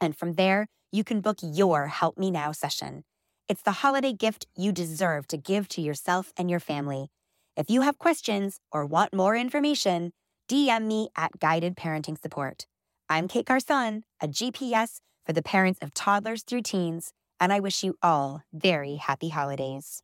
And 0.01 0.17
from 0.17 0.35
there, 0.35 0.69
you 0.93 1.03
can 1.03 1.21
book 1.21 1.39
your 1.43 1.89
Help 1.89 2.17
Me 2.17 2.31
Now 2.31 2.53
session. 2.53 3.03
It's 3.49 3.63
the 3.63 3.73
holiday 3.73 4.13
gift 4.13 4.47
you 4.57 4.73
deserve 4.73 5.27
to 5.29 5.37
give 5.37 5.69
to 5.71 5.81
yourself 5.81 6.33
and 6.37 6.51
your 6.51 6.61
family. 6.61 7.09
If 7.57 7.69
you 7.71 7.83
have 7.83 7.99
questions 7.99 8.61
or 8.71 8.87
want 8.87 9.13
more 9.13 9.37
information, 9.37 10.13
DM 10.49 10.87
me 10.87 11.09
at 11.17 11.39
Guided 11.39 11.77
Parenting 11.77 12.21
Support. 12.21 12.67
I'm 13.09 13.29
Kate 13.29 13.45
Garcon, 13.45 14.05
a 14.23 14.29
GPS 14.29 15.01
for 15.27 15.33
the 15.33 15.43
parents 15.43 15.79
of 15.83 15.93
toddlers 15.93 16.43
through 16.43 16.63
teens, 16.63 17.13
and 17.41 17.53
I 17.53 17.61
wish 17.61 17.83
you 17.85 17.97
all 18.03 18.43
very 18.53 18.97
happy 18.97 19.29
holidays. 19.29 20.03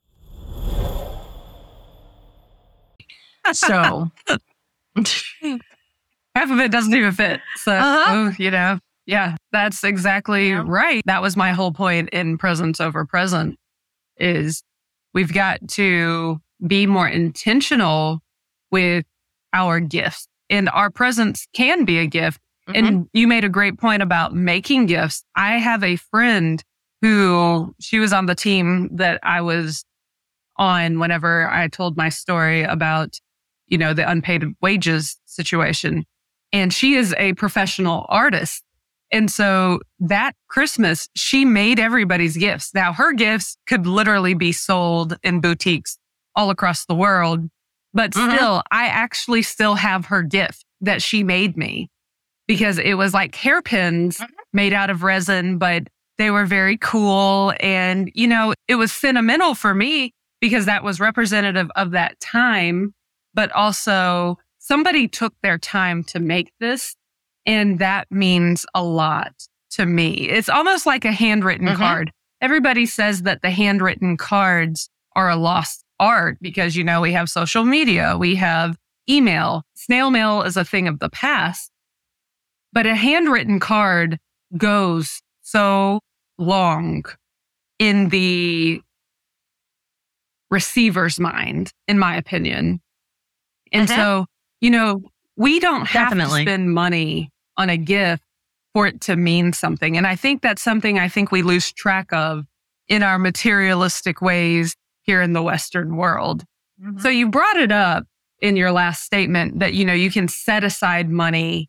So, 3.53 4.11
half 6.35 6.51
of 6.51 6.59
it 6.61 6.71
doesn't 6.71 6.93
even 6.95 7.13
fit. 7.13 7.41
So, 7.57 7.73
Uh-huh. 7.73 8.05
oh, 8.09 8.33
you 8.39 8.51
know, 8.51 8.79
yeah, 9.09 9.37
that's 9.53 9.83
exactly 9.85 10.51
Yeah. 10.51 10.65
right. 10.67 11.03
That 11.07 11.23
was 11.23 11.35
my 11.35 11.53
whole 11.53 11.73
point 11.73 12.11
in 12.11 12.37
presence 12.37 12.79
over 12.79 13.07
present 13.07 13.57
is 14.19 14.63
we've 15.15 15.33
got 15.33 15.67
to 15.69 16.41
be 16.67 16.87
more 16.87 17.09
intentional 17.09 18.21
with 18.71 19.07
our 19.55 19.81
gifts 19.81 20.29
and 20.51 20.69
our 20.69 20.91
presence 20.91 21.47
can 21.55 21.87
be 21.87 21.99
a 21.99 22.07
gift. 22.07 22.39
Mm-hmm. 22.69 22.87
And 22.87 23.09
you 23.15 23.27
made 23.27 23.45
a 23.45 23.49
great 23.49 23.79
point 23.79 24.03
about 24.03 24.35
making 24.35 24.85
gifts. 24.87 25.25
I 25.35 25.57
have 25.57 25.83
a 25.83 25.97
friend 25.97 26.63
who 27.01 27.75
she 27.81 27.99
was 28.01 28.13
on 28.13 28.27
the 28.27 28.35
team 28.35 28.91
that 28.97 29.21
I 29.23 29.41
was 29.41 29.85
on 30.59 30.99
whenever 30.99 31.49
I 31.49 31.69
told 31.69 31.97
my 31.97 32.11
story 32.11 32.63
about, 32.63 33.19
you 33.69 33.79
know, 33.79 33.95
the 33.95 34.09
unpaid 34.11 34.45
wages 34.61 35.17
situation. 35.25 36.05
And 36.53 36.75
she 36.75 36.95
is 36.95 37.15
a 37.17 37.33
professional 37.35 38.05
artist. 38.11 38.63
And 39.11 39.31
so 39.31 39.81
that 40.01 40.35
Christmas, 40.49 41.09
she 41.17 41.45
made 41.45 41.79
everybody's 41.79 42.37
gifts. 42.37 42.75
Now 42.75 42.93
her 42.93 43.13
gifts 43.13 43.57
could 43.67 43.87
literally 43.87 44.35
be 44.35 44.53
sold 44.53 45.17
in 45.23 45.41
boutiques 45.41 45.99
all 46.37 46.51
across 46.51 46.85
the 46.85 46.95
world. 46.95 47.49
But 47.95 48.13
Mhm. 48.13 48.35
still, 48.35 48.63
I 48.71 48.87
actually 48.89 49.43
still 49.43 49.77
have 49.77 50.07
her 50.07 50.23
gift 50.23 50.65
that 50.83 51.01
she 51.03 51.23
made 51.25 51.57
me 51.57 51.89
because 52.47 52.79
it 52.79 52.95
was 52.95 53.15
like 53.15 53.35
hairpins 53.35 54.19
Mhm. 54.19 54.29
made 54.53 54.73
out 54.73 54.91
of 54.91 55.03
resin, 55.03 55.59
but 55.59 55.89
they 56.19 56.31
were 56.31 56.45
very 56.45 56.77
cool. 56.77 57.55
And, 57.61 58.11
you 58.15 58.27
know, 58.27 58.53
it 58.69 58.75
was 58.75 58.93
sentimental 58.93 59.55
for 59.55 59.75
me 59.75 60.13
because 60.41 60.67
that 60.67 60.85
was 60.85 61.01
representative 61.01 61.71
of 61.77 61.93
that 61.93 62.21
time, 62.21 62.95
but 63.35 63.51
also 63.53 64.39
somebody 64.59 65.09
took 65.09 65.35
their 65.43 65.59
time 65.59 66.05
to 66.05 66.21
make 66.21 66.53
this. 66.61 66.95
And 67.49 67.79
that 67.79 68.07
means 68.11 68.67
a 68.75 68.83
lot 68.85 69.33
to 69.71 69.87
me. 69.87 70.29
It's 70.29 70.51
almost 70.51 70.85
like 70.85 71.07
a 71.07 71.13
handwritten 71.13 71.67
Mhm. 71.69 71.77
card. 71.77 72.13
Everybody 72.43 72.85
says 72.85 73.23
that 73.23 73.41
the 73.41 73.51
handwritten 73.51 74.19
cards 74.19 74.91
are 75.17 75.31
a 75.31 75.37
lost 75.37 75.83
art 75.99 76.37
because, 76.43 76.77
you 76.77 76.85
know, 76.85 77.01
we 77.01 77.13
have 77.13 77.31
social 77.31 77.65
media, 77.65 78.17
we 78.19 78.35
have 78.35 78.77
email. 79.09 79.65
Snail 79.75 80.11
mail 80.11 80.43
is 80.43 80.59
a 80.59 80.65
thing 80.65 80.87
of 80.87 80.99
the 80.99 81.09
past, 81.09 81.73
but 82.75 82.87
a 82.87 82.95
handwritten 82.95 83.59
card 83.61 84.19
goes 84.59 85.23
so 85.41 86.01
long 86.37 87.03
in 87.79 88.11
the 88.11 88.83
receiver's 90.51 91.19
mind, 91.19 91.73
in 91.89 91.99
my 91.99 92.15
opinion. 92.15 92.81
And 93.73 93.89
Mhm. 93.89 93.97
so, 93.97 94.27
you 94.61 94.71
know, 94.71 95.03
we 95.37 95.61
don't 95.61 95.87
have 95.87 96.11
Definitely. 96.11 96.45
to 96.45 96.51
spend 96.51 96.75
money 96.75 97.31
on 97.59 97.69
a 97.69 97.77
gift 97.77 98.23
for 98.73 98.87
it 98.87 99.01
to 99.03 99.17
mean 99.17 99.53
something. 99.53 99.97
And 99.97 100.07
I 100.07 100.17
think 100.17 100.41
that's 100.41 100.63
something 100.63 100.99
I 100.99 101.09
think 101.09 101.31
we 101.31 101.43
lose 101.43 101.73
track 101.73 102.13
of 102.13 102.47
in 102.89 103.03
our 103.03 103.19
materialistic 103.19 104.23
ways 104.23 104.75
here 105.03 105.21
in 105.21 105.33
the 105.35 105.43
Western 105.43 105.97
world. 105.97 106.45
Mhm. 106.83 107.01
So 107.01 107.09
you 107.09 107.29
brought 107.29 107.57
it 107.57 107.73
up 107.73 108.07
in 108.41 108.57
your 108.57 108.71
last 108.73 109.03
statement 109.03 109.59
that, 109.59 109.75
you 109.75 109.85
know, 109.85 109.93
you 109.93 110.11
can 110.11 110.29
set 110.29 110.65
aside 110.65 111.11
money 111.11 111.69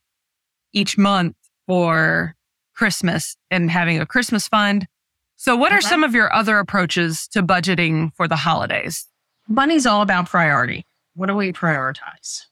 each 0.71 0.97
month 0.97 1.35
for 1.65 2.35
Christmas 2.75 3.35
and 3.49 3.71
having 3.71 3.99
a 3.99 4.05
Christmas 4.05 4.47
fund. 4.47 4.87
So 5.35 5.55
what 5.55 5.71
are 5.71 5.79
Mhm. 5.79 5.89
some 5.89 6.03
of 6.03 6.13
your 6.13 6.31
other 6.33 6.59
approaches 6.59 7.27
to 7.29 7.41
budgeting 7.41 8.13
for 8.15 8.27
the 8.27 8.37
holidays? 8.37 9.05
money's 9.51 9.87
all 9.87 10.03
about 10.03 10.29
priority. 10.29 10.85
What 11.15 11.25
do 11.25 11.35
we 11.35 11.51
prioritize? 11.51 12.45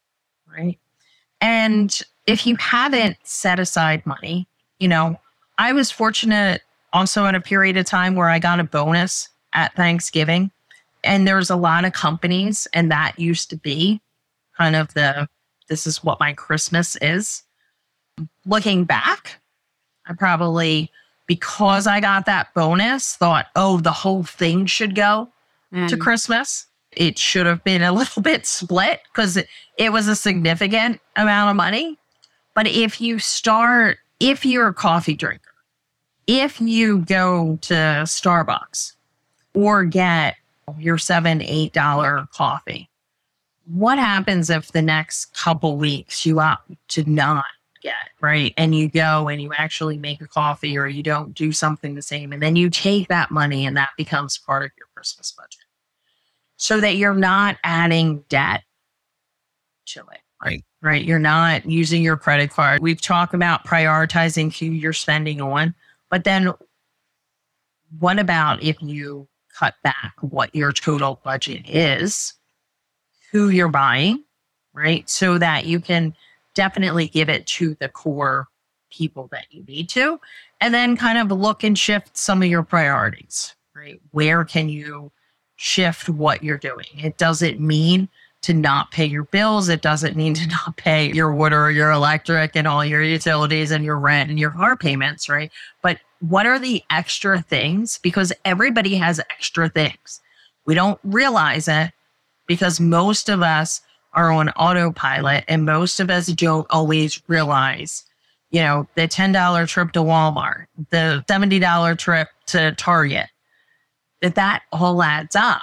Right. 0.47 0.79
And 1.39 1.95
if 2.27 2.45
you 2.45 2.55
haven't 2.57 3.17
set 3.23 3.59
aside 3.59 4.05
money, 4.05 4.47
you 4.79 4.87
know, 4.87 5.19
I 5.57 5.73
was 5.73 5.89
fortunate 5.89 6.61
also 6.93 7.25
in 7.25 7.35
a 7.35 7.41
period 7.41 7.77
of 7.77 7.85
time 7.85 8.15
where 8.15 8.29
I 8.29 8.37
got 8.39 8.59
a 8.59 8.63
bonus 8.63 9.29
at 9.53 9.73
Thanksgiving. 9.75 10.51
And 11.03 11.27
there's 11.27 11.49
a 11.49 11.55
lot 11.55 11.85
of 11.85 11.93
companies, 11.93 12.67
and 12.73 12.91
that 12.91 13.17
used 13.17 13.49
to 13.51 13.55
be 13.57 14.01
kind 14.57 14.75
of 14.75 14.93
the 14.93 15.27
this 15.69 15.85
is 15.87 16.03
what 16.03 16.19
my 16.19 16.33
Christmas 16.33 16.95
is. 17.01 17.43
Looking 18.45 18.83
back, 18.85 19.39
I 20.07 20.13
probably, 20.13 20.89
because 21.27 21.87
I 21.87 21.99
got 21.99 22.25
that 22.25 22.53
bonus, 22.53 23.15
thought, 23.15 23.47
oh, 23.55 23.79
the 23.79 23.91
whole 23.91 24.23
thing 24.23 24.65
should 24.65 24.95
go 24.95 25.29
Mm. 25.73 25.89
to 25.89 25.97
Christmas. 25.97 26.65
It 26.93 27.19
should 27.19 27.45
have 27.45 27.61
been 27.65 27.81
a 27.81 27.91
little 27.99 28.21
bit 28.21 28.45
split 28.47 29.01
because 29.11 29.35
it, 29.35 29.49
it 29.77 29.91
was 29.91 30.07
a 30.07 30.15
significant 30.15 31.01
amount 31.17 31.49
of 31.49 31.55
money. 31.57 31.97
But 32.57 32.65
if 32.65 32.99
you 32.99 33.19
start, 33.19 33.99
if 34.19 34.43
you're 34.43 34.69
a 34.69 34.73
coffee 34.73 35.13
drinker, 35.13 35.53
if 36.25 36.59
you 36.59 37.01
go 37.05 37.59
to 37.61 37.73
Starbucks 37.73 38.93
or 39.53 39.83
get 39.83 40.37
your 40.79 40.97
seven, 40.97 41.43
eight 41.43 41.71
dollar 41.71 42.27
coffee, 42.33 42.89
what 43.65 43.99
happens 43.99 44.49
if 44.49 44.71
the 44.71 44.81
next 44.81 45.35
couple 45.35 45.77
weeks 45.77 46.25
you 46.25 46.39
opt 46.39 46.71
to 46.87 47.07
not 47.07 47.45
get 47.83 48.09
right 48.21 48.55
and 48.57 48.73
you 48.73 48.89
go 48.89 49.27
and 49.27 49.39
you 49.39 49.53
actually 49.55 49.99
make 49.99 50.19
a 50.19 50.27
coffee 50.27 50.75
or 50.79 50.87
you 50.87 51.03
don't 51.03 51.35
do 51.35 51.51
something 51.51 51.93
the 51.93 52.01
same 52.01 52.33
and 52.33 52.41
then 52.41 52.55
you 52.55 52.71
take 52.71 53.07
that 53.07 53.29
money 53.29 53.67
and 53.67 53.77
that 53.77 53.91
becomes 53.97 54.35
part 54.35 54.65
of 54.65 54.71
your 54.79 54.87
Christmas 54.95 55.31
budget 55.31 55.61
so 56.55 56.81
that 56.81 56.95
you're 56.95 57.13
not 57.13 57.57
adding 57.63 58.23
debt 58.29 58.63
to 59.85 59.99
it. 60.11 60.21
Right. 60.43 60.63
Right. 60.81 61.03
You're 61.03 61.17
not 61.19 61.65
using 61.65 62.03
your 62.03 62.17
credit 62.17 62.51
card. 62.51 62.81
We've 62.81 63.01
talked 63.01 63.33
about 63.33 63.65
prioritizing 63.65 64.55
who 64.57 64.67
you're 64.67 64.93
spending 64.93 65.41
on, 65.41 65.73
but 66.09 66.23
then 66.23 66.51
what 67.99 68.19
about 68.19 68.61
if 68.61 68.77
you 68.81 69.27
cut 69.57 69.75
back 69.83 70.13
what 70.21 70.53
your 70.53 70.71
total 70.71 71.19
budget 71.23 71.67
is, 71.67 72.33
who 73.31 73.49
you're 73.49 73.69
buying, 73.69 74.23
right? 74.73 75.09
So 75.09 75.37
that 75.39 75.65
you 75.65 75.79
can 75.79 76.13
definitely 76.53 77.07
give 77.07 77.29
it 77.29 77.45
to 77.47 77.75
the 77.79 77.89
core 77.89 78.47
people 78.91 79.27
that 79.31 79.45
you 79.49 79.63
need 79.63 79.89
to, 79.89 80.19
and 80.61 80.73
then 80.73 80.95
kind 80.95 81.17
of 81.17 81.35
look 81.35 81.63
and 81.63 81.77
shift 81.77 82.15
some 82.15 82.41
of 82.41 82.47
your 82.47 82.63
priorities, 82.63 83.55
right? 83.75 83.99
Where 84.11 84.45
can 84.45 84.69
you 84.69 85.11
shift 85.55 86.07
what 86.07 86.43
you're 86.43 86.57
doing? 86.57 86.85
It 86.97 87.17
doesn't 87.17 87.59
mean 87.59 88.09
to 88.47 88.53
not 88.53 88.91
pay 88.91 89.05
your 89.05 89.25
bills. 89.25 89.67
It 89.67 89.81
doesn't 89.81 90.15
mean 90.15 90.33
to 90.35 90.47
not 90.65 90.77
pay 90.77 91.11
your 91.11 91.33
water, 91.33 91.69
your 91.69 91.91
electric, 91.91 92.55
and 92.55 92.65
all 92.65 92.83
your 92.83 93.03
utilities 93.03 93.71
and 93.71 93.83
your 93.83 93.99
rent 93.99 94.29
and 94.29 94.39
your 94.39 94.51
car 94.51 94.77
payments, 94.77 95.27
right? 95.27 95.51
But 95.81 95.99
what 96.21 96.45
are 96.45 96.57
the 96.57 96.81
extra 96.89 97.41
things? 97.41 97.99
Because 98.01 98.31
everybody 98.45 98.95
has 98.95 99.19
extra 99.19 99.67
things. 99.67 100.21
We 100.65 100.75
don't 100.75 100.97
realize 101.03 101.67
it 101.67 101.91
because 102.47 102.79
most 102.79 103.27
of 103.27 103.41
us 103.41 103.81
are 104.13 104.31
on 104.31 104.47
autopilot 104.51 105.43
and 105.49 105.65
most 105.65 105.99
of 105.99 106.09
us 106.09 106.27
don't 106.27 106.67
always 106.69 107.21
realize, 107.27 108.05
you 108.51 108.61
know, 108.61 108.87
the 108.95 109.09
$10 109.09 109.67
trip 109.67 109.91
to 109.91 109.99
Walmart, 109.99 110.67
the 110.89 111.23
$70 111.29 111.97
trip 111.97 112.29
to 112.47 112.71
Target, 112.75 113.27
that 114.21 114.35
that 114.35 114.63
all 114.71 115.03
adds 115.03 115.35
up. 115.35 115.61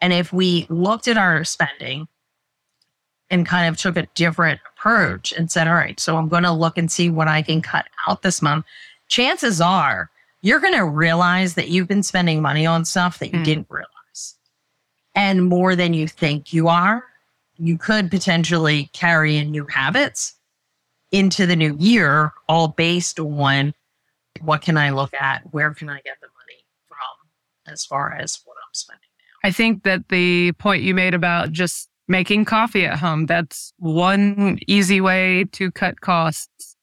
And 0.00 0.12
if 0.12 0.32
we 0.32 0.66
looked 0.68 1.08
at 1.08 1.18
our 1.18 1.44
spending 1.44 2.08
and 3.28 3.46
kind 3.46 3.68
of 3.68 3.76
took 3.76 3.96
a 3.96 4.06
different 4.14 4.60
approach 4.72 5.32
and 5.32 5.50
said, 5.50 5.68
all 5.68 5.74
right, 5.74 6.00
so 6.00 6.16
I'm 6.16 6.28
going 6.28 6.42
to 6.42 6.52
look 6.52 6.78
and 6.78 6.90
see 6.90 7.10
what 7.10 7.28
I 7.28 7.42
can 7.42 7.62
cut 7.62 7.86
out 8.08 8.22
this 8.22 8.42
month, 8.42 8.64
chances 9.08 9.60
are 9.60 10.10
you're 10.42 10.60
going 10.60 10.74
to 10.74 10.84
realize 10.84 11.54
that 11.54 11.68
you've 11.68 11.88
been 11.88 12.02
spending 12.02 12.40
money 12.40 12.66
on 12.66 12.84
stuff 12.84 13.18
that 13.18 13.32
you 13.32 13.40
mm. 13.40 13.44
didn't 13.44 13.66
realize 13.68 13.90
and 15.14 15.46
more 15.46 15.76
than 15.76 15.94
you 15.94 16.08
think 16.08 16.52
you 16.52 16.68
are. 16.68 17.04
You 17.58 17.76
could 17.76 18.10
potentially 18.10 18.88
carry 18.92 19.36
in 19.36 19.50
new 19.50 19.66
habits 19.66 20.34
into 21.12 21.46
the 21.46 21.56
new 21.56 21.76
year, 21.78 22.32
all 22.48 22.68
based 22.68 23.18
on 23.20 23.74
what 24.40 24.62
can 24.62 24.78
I 24.78 24.90
look 24.90 25.12
at? 25.12 25.42
Where 25.52 25.74
can 25.74 25.90
I 25.90 26.00
get 26.00 26.16
the 26.20 26.28
money 26.28 26.64
from 26.88 27.72
as 27.72 27.84
far 27.84 28.14
as 28.14 28.40
what 28.44 28.56
I'm 28.56 28.72
spending? 28.72 28.99
I 29.42 29.50
think 29.50 29.84
that 29.84 30.08
the 30.08 30.52
point 30.52 30.82
you 30.82 30.94
made 30.94 31.14
about 31.14 31.52
just 31.52 31.88
making 32.08 32.44
coffee 32.44 32.84
at 32.84 32.98
home, 32.98 33.26
that's 33.26 33.72
one 33.78 34.58
easy 34.66 35.00
way 35.00 35.44
to 35.52 35.70
cut 35.70 36.00
costs. 36.00 36.76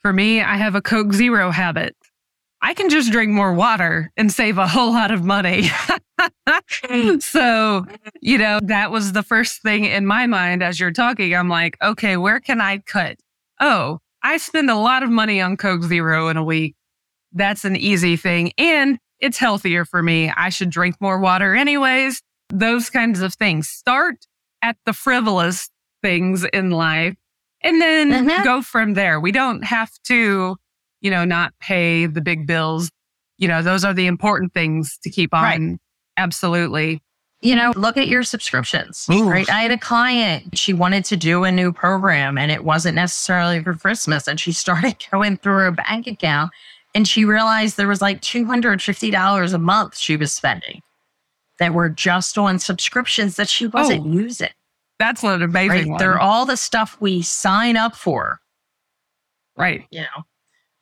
For 0.00 0.12
me, 0.12 0.40
I 0.40 0.56
have 0.56 0.74
a 0.74 0.82
Coke 0.82 1.12
Zero 1.12 1.50
habit. 1.50 1.96
I 2.60 2.74
can 2.74 2.90
just 2.90 3.12
drink 3.12 3.32
more 3.32 3.52
water 3.52 4.10
and 4.16 4.32
save 4.32 4.58
a 4.58 4.66
whole 4.66 4.92
lot 4.92 5.12
of 5.12 5.24
money. 5.24 5.70
so, 7.20 7.86
you 8.20 8.38
know, 8.38 8.58
that 8.64 8.90
was 8.90 9.12
the 9.12 9.22
first 9.22 9.62
thing 9.62 9.84
in 9.84 10.06
my 10.06 10.26
mind 10.26 10.62
as 10.62 10.80
you're 10.80 10.90
talking. 10.90 11.34
I'm 11.34 11.48
like, 11.48 11.76
okay, 11.82 12.16
where 12.16 12.40
can 12.40 12.60
I 12.60 12.78
cut? 12.78 13.16
Oh, 13.60 14.00
I 14.22 14.38
spend 14.38 14.70
a 14.70 14.76
lot 14.76 15.04
of 15.04 15.10
money 15.10 15.40
on 15.40 15.56
Coke 15.56 15.84
Zero 15.84 16.28
in 16.28 16.36
a 16.36 16.44
week. 16.44 16.74
That's 17.32 17.64
an 17.64 17.76
easy 17.76 18.16
thing. 18.16 18.52
And 18.58 18.98
it's 19.20 19.38
healthier 19.38 19.84
for 19.84 20.02
me. 20.02 20.32
I 20.36 20.48
should 20.48 20.70
drink 20.70 20.96
more 21.00 21.18
water 21.18 21.54
anyways. 21.54 22.22
Those 22.50 22.90
kinds 22.90 23.20
of 23.20 23.34
things. 23.34 23.68
Start 23.68 24.26
at 24.62 24.76
the 24.86 24.92
frivolous 24.92 25.70
things 26.02 26.44
in 26.44 26.70
life 26.70 27.14
and 27.62 27.80
then 27.80 28.10
mm-hmm. 28.10 28.44
go 28.44 28.62
from 28.62 28.94
there. 28.94 29.20
We 29.20 29.32
don't 29.32 29.64
have 29.64 29.90
to 30.04 30.56
you 31.00 31.10
know, 31.10 31.24
not 31.24 31.52
pay 31.60 32.06
the 32.06 32.20
big 32.20 32.46
bills. 32.46 32.90
You 33.38 33.48
know, 33.48 33.62
those 33.62 33.84
are 33.84 33.94
the 33.94 34.06
important 34.06 34.52
things 34.52 34.98
to 35.02 35.10
keep 35.10 35.32
on. 35.32 35.42
Right. 35.42 35.78
Absolutely. 36.16 37.02
You 37.40 37.54
know, 37.54 37.72
look 37.76 37.96
at 37.96 38.08
your 38.08 38.24
subscriptions, 38.24 39.06
Ooh. 39.12 39.30
right? 39.30 39.48
I 39.48 39.62
had 39.62 39.70
a 39.70 39.78
client, 39.78 40.58
she 40.58 40.72
wanted 40.72 41.04
to 41.06 41.16
do 41.16 41.44
a 41.44 41.52
new 41.52 41.72
program 41.72 42.36
and 42.36 42.50
it 42.50 42.64
wasn't 42.64 42.96
necessarily 42.96 43.62
for 43.62 43.74
Christmas. 43.74 44.26
And 44.26 44.40
she 44.40 44.50
started 44.52 44.96
going 45.10 45.36
through 45.36 45.58
her 45.58 45.70
bank 45.70 46.08
account 46.08 46.50
and 46.94 47.06
she 47.06 47.24
realized 47.24 47.76
there 47.76 47.88
was 47.88 48.02
like 48.02 48.20
$250 48.20 49.54
a 49.54 49.58
month 49.58 49.96
she 49.96 50.16
was 50.16 50.32
spending 50.32 50.82
that 51.58 51.74
were 51.74 51.88
just 51.88 52.38
on 52.38 52.58
subscriptions 52.58 53.36
that 53.36 53.48
she 53.48 53.66
wasn't 53.66 54.06
oh, 54.06 54.10
using. 54.10 54.50
That's 54.98 55.22
an 55.22 55.42
amazing 55.42 55.92
right? 55.92 55.98
They're 55.98 56.18
all 56.18 56.46
the 56.46 56.56
stuff 56.56 56.96
we 57.00 57.22
sign 57.22 57.76
up 57.76 57.94
for. 57.94 58.40
Right. 59.56 59.84
You 59.90 60.02
know, 60.02 60.24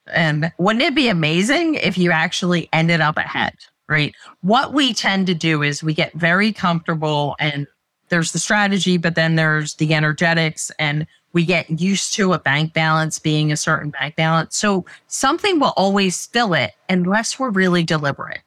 and 0.06 0.52
wouldn't 0.58 0.84
it 0.84 0.94
be 0.94 1.08
amazing 1.08 1.75
if 1.75 1.99
you 1.99 2.10
actually 2.10 2.69
ended 2.73 3.00
up 3.00 3.16
ahead, 3.16 3.54
right? 3.88 4.14
What 4.42 4.73
we 4.73 4.95
tend 4.95 5.26
to 5.26 5.34
do 5.34 5.62
is 5.62 5.82
we 5.82 5.95
get 5.95 6.12
very 6.14 6.52
comfortable 6.52 7.36
and 7.38 7.66
there's 8.08 8.32
the 8.32 8.38
strategy, 8.38 8.99
but 8.99 9.14
then 9.14 9.34
there's 9.34 9.75
the 9.75 9.95
energetics 9.95 10.71
and 10.78 11.06
we 11.36 11.44
get 11.44 11.68
used 11.82 12.14
to 12.14 12.32
a 12.32 12.38
bank 12.38 12.72
balance 12.72 13.18
being 13.18 13.52
a 13.52 13.58
certain 13.58 13.90
bank 13.90 14.16
balance. 14.16 14.56
So 14.56 14.86
something 15.06 15.60
will 15.60 15.75
always 15.76 16.25
fill 16.25 16.54
it 16.54 16.72
unless 16.88 17.38
we're 17.38 17.50
really 17.50 17.82
deliberate. 17.82 18.40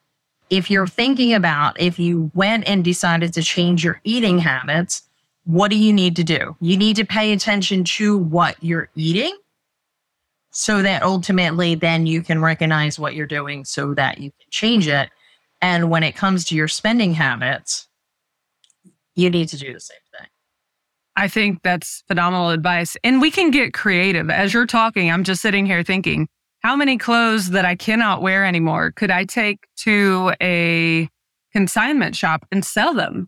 If 0.50 0.72
you're 0.72 0.88
thinking 0.88 1.36
about 1.36 1.80
if 1.80 2.00
you 2.00 2.32
went 2.34 2.68
and 2.68 2.84
decided 2.84 3.32
to 3.34 3.44
change 3.44 3.84
your 3.84 4.02
eating 4.04 4.40
habits, 4.40 5.04
what 5.44 5.70
do 5.70 5.78
you 5.78 5.94
need 5.94 6.16
to 6.16 6.24
do? 6.24 6.58
You 6.62 6.78
need 6.78 6.96
to 6.96 7.06
pay 7.06 7.32
attention 7.32 7.84
to 7.84 8.18
what 8.18 8.56
you're 8.60 8.90
eating 8.96 9.38
so 10.50 10.82
that 10.82 11.04
ultimately 11.04 11.76
then 11.76 12.08
you 12.08 12.24
can 12.24 12.42
recognize 12.42 12.98
what 12.98 13.14
you're 13.14 13.28
doing 13.28 13.66
so 13.66 13.94
that 13.94 14.18
you 14.18 14.32
can 14.32 14.50
change 14.50 14.88
it. 14.88 15.12
And 15.62 15.92
when 15.92 16.02
it 16.02 16.16
comes 16.16 16.44
to 16.46 16.56
your 16.56 16.68
spending 16.68 17.14
habits, 17.14 17.88
you 19.14 19.30
need 19.30 19.50
to 19.50 19.58
do 19.58 19.76
the 19.76 19.80
same. 19.80 19.98
I 21.16 21.28
think 21.28 21.62
that's 21.64 22.04
phenomenal 22.08 22.50
advice. 22.50 22.96
And 23.04 23.22
we 23.22 23.32
can 23.32 23.52
get 23.52 23.74
creative. 23.74 24.30
As 24.30 24.54
you're 24.54 24.66
talking, 24.66 25.12
I'm 25.12 25.24
just 25.24 25.42
sitting 25.42 25.66
here 25.66 25.84
thinking, 25.84 26.28
how 26.62 26.76
many 26.76 26.98
clothes 26.98 27.52
that 27.52 27.66
I 27.66 27.76
cannot 27.76 28.22
wear 28.22 28.46
anymore 28.46 28.92
could 28.92 29.12
I 29.12 29.26
take 29.26 29.68
to 29.78 30.34
a 30.42 31.10
consignment 31.52 32.16
shop 32.16 32.46
and 32.52 32.64
sell 32.64 32.94
them? 32.94 33.28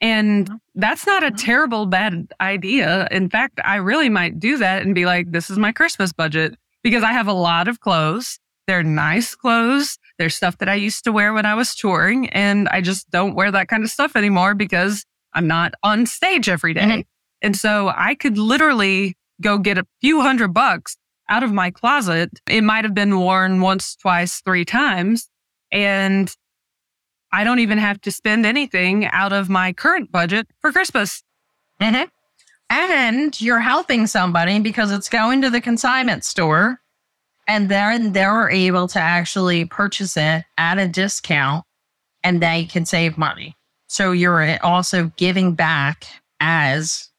And 0.00 0.50
that's 0.74 1.06
not 1.06 1.22
a 1.22 1.26
mm-hmm. 1.26 1.36
terrible 1.36 1.86
bad 1.86 2.32
idea. 2.40 3.06
In 3.10 3.28
fact, 3.28 3.60
I 3.64 3.76
really 3.76 4.08
might 4.08 4.40
do 4.40 4.56
that 4.58 4.82
and 4.82 4.94
be 4.94 5.06
like, 5.06 5.30
this 5.30 5.50
is 5.50 5.58
my 5.58 5.72
Christmas 5.72 6.12
budget 6.12 6.54
because 6.82 7.02
I 7.02 7.12
have 7.12 7.26
a 7.28 7.32
lot 7.32 7.68
of 7.68 7.80
clothes. 7.80 8.38
They're 8.66 8.82
nice 8.82 9.34
clothes. 9.34 9.98
They're 10.18 10.30
stuff 10.30 10.58
that 10.58 10.68
I 10.68 10.74
used 10.74 11.04
to 11.04 11.12
wear 11.12 11.32
when 11.32 11.44
I 11.44 11.54
was 11.54 11.74
touring. 11.74 12.28
And 12.30 12.68
I 12.68 12.80
just 12.80 13.10
don't 13.10 13.34
wear 13.34 13.50
that 13.50 13.68
kind 13.68 13.84
of 13.84 13.90
stuff 13.90 14.16
anymore 14.16 14.54
because 14.54 15.04
I'm 15.34 15.46
not 15.46 15.74
on 15.82 16.06
stage 16.06 16.48
every 16.48 16.74
day. 16.74 16.80
Mm-hmm. 16.80 17.00
And 17.42 17.56
so 17.56 17.92
I 17.94 18.14
could 18.14 18.38
literally 18.38 19.16
go 19.40 19.58
get 19.58 19.78
a 19.78 19.86
few 20.00 20.20
hundred 20.20 20.52
bucks 20.52 20.96
out 21.28 21.42
of 21.42 21.52
my 21.52 21.70
closet. 21.70 22.40
It 22.48 22.62
might 22.62 22.84
have 22.84 22.94
been 22.94 23.18
worn 23.18 23.60
once, 23.60 23.96
twice, 23.96 24.40
three 24.40 24.64
times. 24.64 25.28
And 25.72 26.34
I 27.32 27.44
don't 27.44 27.60
even 27.60 27.78
have 27.78 28.00
to 28.02 28.12
spend 28.12 28.44
anything 28.44 29.06
out 29.06 29.32
of 29.32 29.48
my 29.48 29.72
current 29.72 30.10
budget 30.10 30.48
for 30.60 30.72
Christmas. 30.72 31.22
Mm-hmm. 31.80 32.08
And 32.68 33.40
you're 33.40 33.60
helping 33.60 34.06
somebody 34.06 34.60
because 34.60 34.92
it's 34.92 35.08
going 35.08 35.42
to 35.42 35.50
the 35.50 35.60
consignment 35.60 36.24
store 36.24 36.80
and 37.48 37.68
then 37.68 38.12
they're 38.12 38.48
able 38.48 38.86
to 38.88 39.00
actually 39.00 39.64
purchase 39.64 40.16
it 40.16 40.44
at 40.56 40.78
a 40.78 40.86
discount 40.86 41.64
and 42.22 42.40
they 42.40 42.64
can 42.64 42.86
save 42.86 43.18
money. 43.18 43.56
So 43.90 44.12
you're 44.12 44.56
also 44.64 45.10
giving 45.16 45.54
back 45.54 46.06
as 46.38 47.10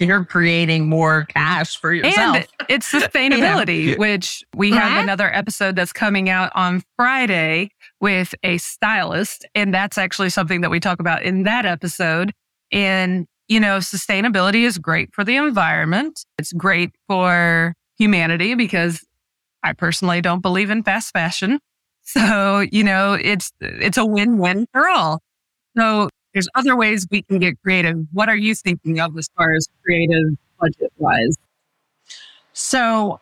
you're 0.00 0.24
creating 0.24 0.88
more 0.88 1.26
cash 1.26 1.76
for 1.76 1.94
yourself. 1.94 2.38
And 2.38 2.46
it's 2.68 2.90
sustainability, 2.90 3.90
yeah. 3.90 3.94
which 3.94 4.42
we 4.56 4.72
have 4.72 4.90
uh-huh. 4.90 5.02
another 5.02 5.32
episode 5.32 5.76
that's 5.76 5.92
coming 5.92 6.28
out 6.28 6.50
on 6.56 6.82
Friday 6.96 7.70
with 8.00 8.34
a 8.42 8.58
stylist. 8.58 9.46
And 9.54 9.72
that's 9.72 9.96
actually 9.96 10.30
something 10.30 10.60
that 10.62 10.70
we 10.70 10.80
talk 10.80 10.98
about 10.98 11.22
in 11.22 11.44
that 11.44 11.64
episode. 11.66 12.32
And, 12.72 13.28
you 13.46 13.60
know, 13.60 13.78
sustainability 13.78 14.64
is 14.64 14.76
great 14.76 15.14
for 15.14 15.22
the 15.22 15.36
environment. 15.36 16.24
It's 16.36 16.52
great 16.52 16.90
for 17.06 17.76
humanity 17.96 18.56
because 18.56 19.06
I 19.62 19.72
personally 19.72 20.20
don't 20.20 20.40
believe 20.40 20.70
in 20.70 20.82
fast 20.82 21.12
fashion. 21.12 21.60
So, 22.02 22.58
you 22.72 22.82
know, 22.82 23.14
it's, 23.14 23.52
it's 23.60 23.98
a 23.98 24.04
win-win 24.04 24.66
for 24.72 24.88
all. 24.88 25.22
So 25.76 26.08
there's 26.32 26.48
other 26.54 26.76
ways 26.76 27.06
we 27.10 27.22
can 27.22 27.38
get 27.38 27.60
creative. 27.62 27.96
What 28.12 28.28
are 28.28 28.36
you 28.36 28.54
thinking 28.54 29.00
of 29.00 29.16
as 29.16 29.28
far 29.36 29.52
as 29.54 29.68
creative 29.84 30.36
budget 30.60 30.92
wise? 30.98 31.36
So 32.52 33.20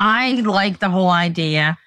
I 0.00 0.32
like 0.32 0.78
the 0.78 0.90
whole 0.90 1.10
idea 1.10 1.78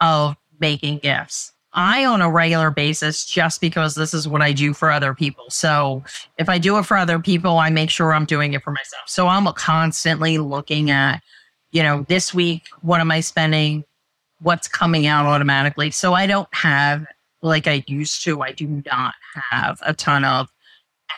of 0.00 0.36
making 0.58 0.98
gifts. 0.98 1.52
I, 1.72 2.04
on 2.04 2.20
a 2.20 2.28
regular 2.28 2.70
basis, 2.70 3.24
just 3.24 3.60
because 3.60 3.94
this 3.94 4.12
is 4.12 4.26
what 4.26 4.42
I 4.42 4.52
do 4.52 4.74
for 4.74 4.90
other 4.90 5.14
people. 5.14 5.44
So 5.50 6.02
if 6.36 6.48
I 6.48 6.58
do 6.58 6.78
it 6.78 6.82
for 6.84 6.96
other 6.96 7.20
people, 7.20 7.58
I 7.58 7.70
make 7.70 7.90
sure 7.90 8.12
I'm 8.12 8.24
doing 8.24 8.54
it 8.54 8.62
for 8.62 8.72
myself. 8.72 9.04
So 9.06 9.28
I'm 9.28 9.46
constantly 9.52 10.38
looking 10.38 10.90
at, 10.90 11.22
you 11.70 11.84
know, 11.84 12.04
this 12.08 12.34
week, 12.34 12.66
what 12.82 13.00
am 13.00 13.12
I 13.12 13.20
spending? 13.20 13.84
What's 14.40 14.66
coming 14.66 15.06
out 15.06 15.26
automatically? 15.26 15.92
So 15.92 16.12
I 16.12 16.26
don't 16.26 16.52
have, 16.52 17.06
like 17.42 17.66
I 17.66 17.84
used 17.86 18.22
to, 18.24 18.42
I 18.42 18.52
do 18.52 18.82
not 18.90 19.14
have 19.50 19.80
a 19.84 19.94
ton 19.94 20.24
of 20.24 20.48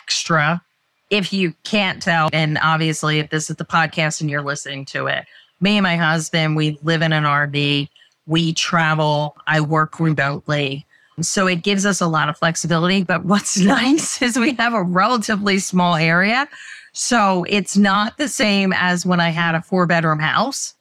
extra. 0.02 0.62
If 1.10 1.32
you 1.32 1.54
can't 1.64 2.02
tell, 2.02 2.30
and 2.32 2.58
obviously, 2.62 3.18
if 3.18 3.30
this 3.30 3.50
is 3.50 3.56
the 3.56 3.64
podcast 3.64 4.20
and 4.20 4.30
you're 4.30 4.42
listening 4.42 4.84
to 4.86 5.06
it, 5.06 5.24
me 5.60 5.76
and 5.76 5.82
my 5.82 5.96
husband, 5.96 6.56
we 6.56 6.78
live 6.82 7.02
in 7.02 7.12
an 7.12 7.24
RV 7.24 7.88
we 8.26 8.52
travel, 8.52 9.36
I 9.46 9.60
work 9.60 9.98
remotely. 9.98 10.86
So 11.20 11.46
it 11.46 11.62
gives 11.62 11.84
us 11.84 12.00
a 12.00 12.06
lot 12.06 12.28
of 12.28 12.38
flexibility. 12.38 13.04
But 13.04 13.24
what's 13.24 13.58
nice 13.58 14.20
is 14.22 14.38
we 14.38 14.54
have 14.54 14.74
a 14.74 14.82
relatively 14.82 15.58
small 15.58 15.96
area. 15.96 16.48
So 16.92 17.44
it's 17.48 17.76
not 17.76 18.18
the 18.18 18.28
same 18.28 18.72
as 18.74 19.06
when 19.06 19.20
I 19.20 19.30
had 19.30 19.54
a 19.54 19.62
four 19.62 19.86
bedroom 19.86 20.18
house. 20.18 20.74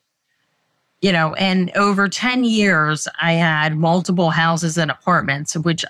You 1.02 1.12
know, 1.12 1.34
and 1.34 1.72
over 1.76 2.08
10 2.08 2.44
years, 2.44 3.08
I 3.20 3.34
had 3.34 3.76
multiple 3.76 4.30
houses 4.30 4.78
and 4.78 4.92
apartments, 4.92 5.56
which 5.58 5.84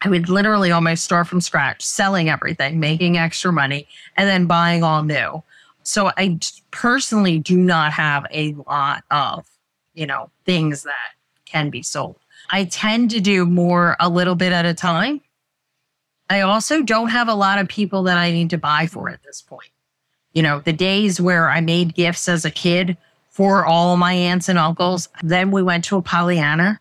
I 0.00 0.08
would 0.08 0.28
literally 0.28 0.70
almost 0.70 1.04
start 1.04 1.26
from 1.26 1.40
scratch, 1.40 1.82
selling 1.82 2.28
everything, 2.28 2.78
making 2.78 3.16
extra 3.18 3.52
money, 3.52 3.88
and 4.16 4.28
then 4.28 4.46
buying 4.46 4.84
all 4.84 5.02
new. 5.02 5.42
So 5.82 6.12
I 6.16 6.38
personally 6.70 7.38
do 7.38 7.56
not 7.56 7.92
have 7.92 8.26
a 8.30 8.54
lot 8.66 9.02
of, 9.10 9.46
you 9.94 10.06
know, 10.06 10.30
things 10.44 10.84
that 10.84 11.12
can 11.46 11.70
be 11.70 11.82
sold. 11.82 12.16
I 12.50 12.64
tend 12.64 13.10
to 13.10 13.20
do 13.20 13.46
more 13.46 13.96
a 13.98 14.08
little 14.08 14.34
bit 14.34 14.52
at 14.52 14.66
a 14.66 14.74
time. 14.74 15.20
I 16.30 16.42
also 16.42 16.82
don't 16.82 17.08
have 17.08 17.28
a 17.28 17.34
lot 17.34 17.58
of 17.58 17.68
people 17.68 18.04
that 18.04 18.18
I 18.18 18.30
need 18.30 18.50
to 18.50 18.58
buy 18.58 18.86
for 18.86 19.08
at 19.08 19.22
this 19.22 19.42
point. 19.42 19.70
You 20.32 20.42
know, 20.42 20.60
the 20.60 20.72
days 20.72 21.20
where 21.20 21.48
I 21.48 21.60
made 21.60 21.94
gifts 21.94 22.28
as 22.28 22.44
a 22.44 22.50
kid 22.50 22.96
for 23.34 23.66
all 23.66 23.96
my 23.96 24.12
aunts 24.12 24.48
and 24.48 24.56
uncles, 24.56 25.08
then 25.24 25.50
we 25.50 25.60
went 25.60 25.82
to 25.86 25.96
a 25.96 26.02
Pollyanna. 26.02 26.80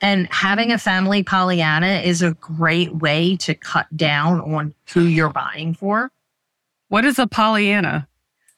And 0.00 0.26
having 0.32 0.72
a 0.72 0.78
family 0.78 1.22
Pollyanna 1.22 2.00
is 2.02 2.22
a 2.22 2.32
great 2.32 2.94
way 2.94 3.36
to 3.36 3.54
cut 3.54 3.94
down 3.94 4.40
on 4.40 4.74
who 4.94 5.02
you're 5.02 5.28
buying 5.28 5.74
for. 5.74 6.10
What 6.88 7.04
is 7.04 7.18
a 7.18 7.26
Pollyanna? 7.26 8.08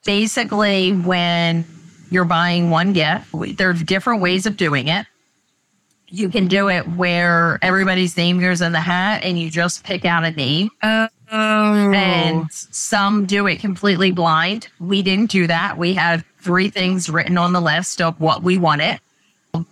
Basically, 0.05 0.93
when 0.93 1.65
you're 2.09 2.25
buying 2.25 2.71
one 2.71 2.93
gift, 2.93 3.27
there 3.57 3.71
are 3.71 3.75
different 3.75 4.23
ways 4.23 4.47
of 4.47 4.57
doing 4.57 4.87
it 4.87 5.05
you 6.11 6.29
can 6.29 6.49
do 6.49 6.69
it 6.69 6.89
where 6.89 7.59
everybody's 7.63 8.17
name 8.17 8.41
goes 8.41 8.61
in 8.61 8.73
the 8.73 8.81
hat 8.81 9.23
and 9.25 9.39
you 9.39 9.51
just 9.51 9.85
pick 9.85 10.05
out 10.05 10.25
a 10.25 10.31
name. 10.31 10.71
Oh, 10.83 11.09
Oh. 11.31 11.93
And 11.93 12.51
some 12.51 13.27
do 13.27 13.47
it 13.47 13.61
completely 13.61 14.11
blind. 14.11 14.69
We 14.81 15.03
didn't 15.03 15.31
do 15.31 15.47
that. 15.47 15.77
We 15.77 15.95
had 15.95 16.25
three 16.38 16.71
things 16.71 17.09
written 17.09 17.37
on 17.37 17.53
the 17.53 17.61
list 17.61 18.01
of 18.01 18.19
what 18.21 18.43
we 18.43 18.59
wanted. 18.59 19.01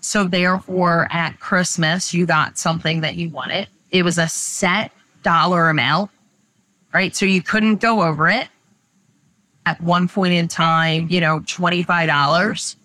So 0.01 0.25
therefore, 0.25 1.09
at 1.11 1.39
Christmas, 1.41 2.13
you 2.13 2.27
got 2.27 2.59
something 2.59 3.01
that 3.03 3.17
you 3.17 3.31
wanted. 3.31 3.69
It 3.91 4.03
was 4.03 4.19
a 4.19 4.29
set 4.29 4.93
dollar 5.23 5.69
amount, 5.71 6.11
right? 6.93 7.15
So 7.15 7.27
you 7.27 7.43
couldn't 7.43 7.77
go 7.77 8.03
over 8.03 8.29
it. 8.29 8.49
At 9.65 9.81
one 9.81 10.09
point 10.09 10.35
in 10.35 10.47
time, 10.47 11.09
you 11.11 11.21
know, 11.21 11.41
$25 11.41 12.77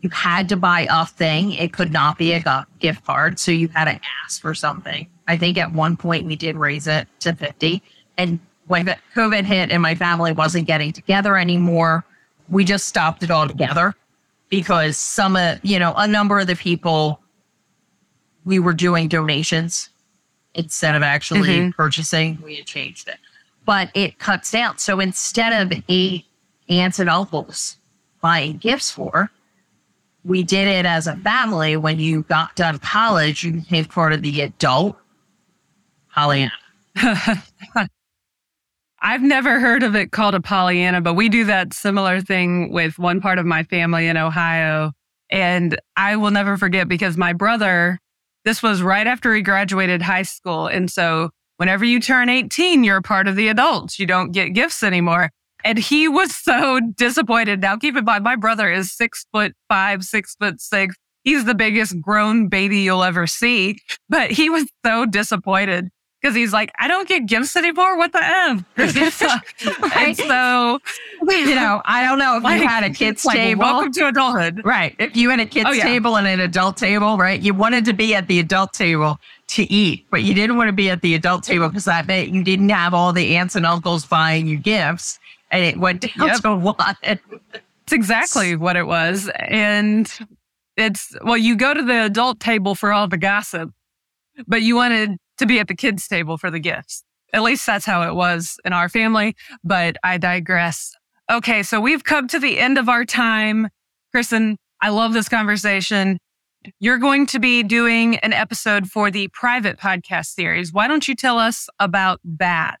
you 0.00 0.10
had 0.10 0.48
to 0.48 0.56
buy 0.56 0.86
a 0.90 1.06
thing. 1.06 1.52
It 1.52 1.72
could 1.72 1.92
not 1.92 2.18
be 2.18 2.32
a 2.32 2.66
gift 2.78 3.04
card. 3.04 3.38
So 3.38 3.50
you 3.50 3.68
had 3.68 3.86
to 3.86 4.00
ask 4.24 4.40
for 4.40 4.54
something. 4.54 5.08
I 5.28 5.36
think 5.36 5.58
at 5.58 5.72
one 5.72 5.96
point 5.96 6.26
we 6.26 6.34
did 6.34 6.56
raise 6.56 6.86
it 6.86 7.06
to 7.20 7.34
50. 7.34 7.82
And 8.16 8.40
when 8.66 8.86
COVID 9.14 9.44
hit 9.44 9.70
and 9.70 9.82
my 9.82 9.94
family 9.94 10.32
wasn't 10.32 10.66
getting 10.66 10.92
together 10.92 11.36
anymore, 11.36 12.04
we 12.48 12.64
just 12.64 12.88
stopped 12.88 13.22
it 13.22 13.30
all 13.30 13.46
together 13.46 13.94
because 14.48 14.96
some 14.96 15.36
of, 15.36 15.58
you 15.62 15.78
know, 15.78 15.92
a 15.96 16.08
number 16.08 16.38
of 16.38 16.46
the 16.46 16.56
people 16.56 17.20
we 18.44 18.58
were 18.58 18.72
doing 18.72 19.08
donations 19.08 19.90
instead 20.54 20.94
of 20.94 21.02
actually 21.02 21.48
mm-hmm. 21.48 21.70
purchasing, 21.70 22.38
we 22.42 22.56
had 22.56 22.66
changed 22.66 23.06
it. 23.06 23.18
But 23.66 23.90
it 23.94 24.18
cuts 24.18 24.50
down. 24.50 24.78
So 24.78 24.98
instead 24.98 25.52
of 25.52 25.82
eight 25.88 26.24
aunts 26.70 26.98
and 26.98 27.10
uncles 27.10 27.76
buying 28.22 28.56
gifts 28.56 28.90
for, 28.90 29.30
we 30.24 30.42
did 30.42 30.66
it 30.68 30.86
as 30.86 31.06
a 31.06 31.16
family. 31.16 31.76
When 31.76 31.98
you 31.98 32.22
got 32.22 32.56
done 32.56 32.78
college, 32.78 33.44
you 33.44 33.52
became 33.52 33.84
part 33.84 34.14
of 34.14 34.22
the 34.22 34.40
adult 34.40 34.96
Pollyanna. 36.18 36.52
I've 39.00 39.22
never 39.22 39.60
heard 39.60 39.84
of 39.84 39.94
it 39.94 40.10
called 40.10 40.34
a 40.34 40.40
Pollyanna, 40.40 41.00
but 41.00 41.14
we 41.14 41.28
do 41.28 41.44
that 41.44 41.72
similar 41.72 42.20
thing 42.20 42.72
with 42.72 42.98
one 42.98 43.20
part 43.20 43.38
of 43.38 43.46
my 43.46 43.62
family 43.62 44.08
in 44.08 44.16
Ohio. 44.16 44.90
And 45.30 45.80
I 45.96 46.16
will 46.16 46.32
never 46.32 46.56
forget 46.56 46.88
because 46.88 47.16
my 47.16 47.32
brother, 47.34 48.00
this 48.44 48.64
was 48.64 48.82
right 48.82 49.06
after 49.06 49.32
he 49.32 49.42
graduated 49.42 50.02
high 50.02 50.22
school. 50.22 50.66
And 50.66 50.90
so 50.90 51.30
whenever 51.58 51.84
you 51.84 52.00
turn 52.00 52.28
18, 52.28 52.82
you're 52.82 53.00
part 53.00 53.28
of 53.28 53.36
the 53.36 53.46
adults. 53.46 54.00
You 54.00 54.06
don't 54.06 54.32
get 54.32 54.54
gifts 54.54 54.82
anymore. 54.82 55.30
And 55.62 55.78
he 55.78 56.08
was 56.08 56.34
so 56.34 56.80
disappointed. 56.96 57.60
Now, 57.60 57.76
keep 57.76 57.96
in 57.96 58.04
mind, 58.04 58.24
my 58.24 58.34
brother 58.34 58.68
is 58.68 58.92
six 58.92 59.24
foot 59.32 59.52
five, 59.68 60.02
six 60.02 60.34
foot 60.34 60.60
six. 60.60 60.96
He's 61.22 61.44
the 61.44 61.54
biggest 61.54 62.00
grown 62.00 62.48
baby 62.48 62.80
you'll 62.80 63.04
ever 63.04 63.28
see. 63.28 63.78
But 64.08 64.32
he 64.32 64.50
was 64.50 64.66
so 64.84 65.06
disappointed 65.06 65.90
because 66.20 66.34
he's 66.34 66.52
like, 66.52 66.72
I 66.78 66.88
don't 66.88 67.08
get 67.08 67.26
gifts 67.26 67.54
anymore. 67.56 67.96
What 67.96 68.12
the 68.12 68.22
F? 68.22 68.64
and 69.96 70.16
so, 70.16 70.80
you 71.28 71.54
know, 71.54 71.80
I 71.84 72.04
don't 72.04 72.18
know 72.18 72.36
if 72.38 72.42
like, 72.42 72.60
you 72.60 72.68
had 72.68 72.84
a 72.84 72.90
kids 72.90 73.24
like, 73.24 73.36
table. 73.36 73.60
Welcome 73.60 73.92
to 73.92 74.08
adulthood. 74.08 74.62
Right. 74.64 74.96
If 74.98 75.16
you 75.16 75.30
had 75.30 75.40
a 75.40 75.46
kids 75.46 75.66
oh, 75.68 75.72
yeah. 75.72 75.84
table 75.84 76.16
and 76.16 76.26
an 76.26 76.40
adult 76.40 76.76
table, 76.76 77.16
right? 77.16 77.40
You 77.40 77.54
wanted 77.54 77.84
to 77.84 77.92
be 77.92 78.14
at 78.14 78.26
the 78.26 78.40
adult 78.40 78.72
table 78.72 79.20
to 79.48 79.62
eat, 79.72 80.06
but 80.10 80.22
you 80.22 80.34
didn't 80.34 80.56
want 80.56 80.68
to 80.68 80.72
be 80.72 80.90
at 80.90 81.02
the 81.02 81.14
adult 81.14 81.44
table 81.44 81.68
because 81.68 81.84
that 81.84 82.06
meant 82.06 82.30
you 82.30 82.42
didn't 82.42 82.68
have 82.70 82.94
all 82.94 83.12
the 83.12 83.36
aunts 83.36 83.54
and 83.54 83.64
uncles 83.64 84.04
buying 84.04 84.46
you 84.46 84.58
gifts 84.58 85.18
and 85.50 85.64
it 85.64 85.78
went 85.78 86.00
down 86.16 86.28
yep. 86.28 86.40
to 86.40 86.56
one. 86.56 86.96
It's 87.02 87.92
exactly 87.92 88.56
what 88.56 88.76
it 88.76 88.86
was. 88.86 89.30
And 89.36 90.12
it's, 90.76 91.16
well, 91.24 91.36
you 91.36 91.56
go 91.56 91.74
to 91.74 91.82
the 91.82 92.04
adult 92.04 92.40
table 92.40 92.74
for 92.74 92.92
all 92.92 93.08
the 93.08 93.16
gossip, 93.16 93.70
but 94.46 94.62
you 94.62 94.76
wanted 94.76 95.18
to 95.38 95.46
be 95.46 95.58
at 95.58 95.68
the 95.68 95.74
kids' 95.74 96.06
table 96.06 96.36
for 96.36 96.50
the 96.50 96.60
gifts. 96.60 97.04
At 97.32 97.42
least 97.42 97.66
that's 97.66 97.84
how 97.84 98.08
it 98.08 98.14
was 98.14 98.56
in 98.64 98.72
our 98.72 98.88
family, 98.88 99.36
but 99.62 99.96
I 100.02 100.18
digress. 100.18 100.94
Okay, 101.30 101.62
so 101.62 101.80
we've 101.80 102.04
come 102.04 102.26
to 102.28 102.38
the 102.38 102.58
end 102.58 102.78
of 102.78 102.88
our 102.88 103.04
time. 103.04 103.68
Kristen, 104.12 104.56
I 104.80 104.88
love 104.88 105.12
this 105.12 105.28
conversation. 105.28 106.18
You're 106.80 106.98
going 106.98 107.26
to 107.26 107.38
be 107.38 107.62
doing 107.62 108.16
an 108.18 108.32
episode 108.32 108.88
for 108.88 109.10
the 109.10 109.28
private 109.28 109.78
podcast 109.78 110.26
series. 110.26 110.72
Why 110.72 110.88
don't 110.88 111.06
you 111.06 111.14
tell 111.14 111.38
us 111.38 111.68
about 111.78 112.20
that? 112.24 112.78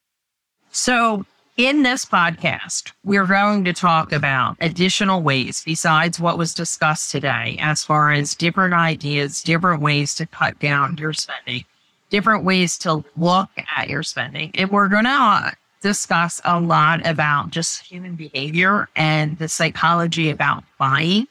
So, 0.70 1.24
in 1.56 1.82
this 1.82 2.04
podcast, 2.04 2.92
we're 3.04 3.26
going 3.26 3.64
to 3.64 3.72
talk 3.72 4.12
about 4.12 4.56
additional 4.60 5.22
ways 5.22 5.62
besides 5.64 6.20
what 6.20 6.38
was 6.38 6.54
discussed 6.54 7.10
today, 7.10 7.56
as 7.60 7.82
far 7.82 8.12
as 8.12 8.36
different 8.36 8.74
ideas, 8.74 9.42
different 9.42 9.82
ways 9.82 10.14
to 10.16 10.26
cut 10.26 10.58
down 10.60 10.96
your 10.98 11.12
spending, 11.12 11.64
different 12.10 12.44
ways 12.44 12.78
to 12.78 13.04
look 13.16 13.50
at 13.76 13.88
your 13.88 14.02
spending. 14.02 14.50
And 14.54 14.70
we're 14.70 14.88
going 14.88 15.04
to 15.04 15.52
discuss 15.80 16.40
a 16.44 16.60
lot 16.60 17.06
about 17.06 17.50
just 17.50 17.82
human 17.82 18.14
behavior 18.14 18.88
and 18.96 19.38
the 19.38 19.48
psychology 19.48 20.30
about 20.30 20.64
buying 20.78 21.26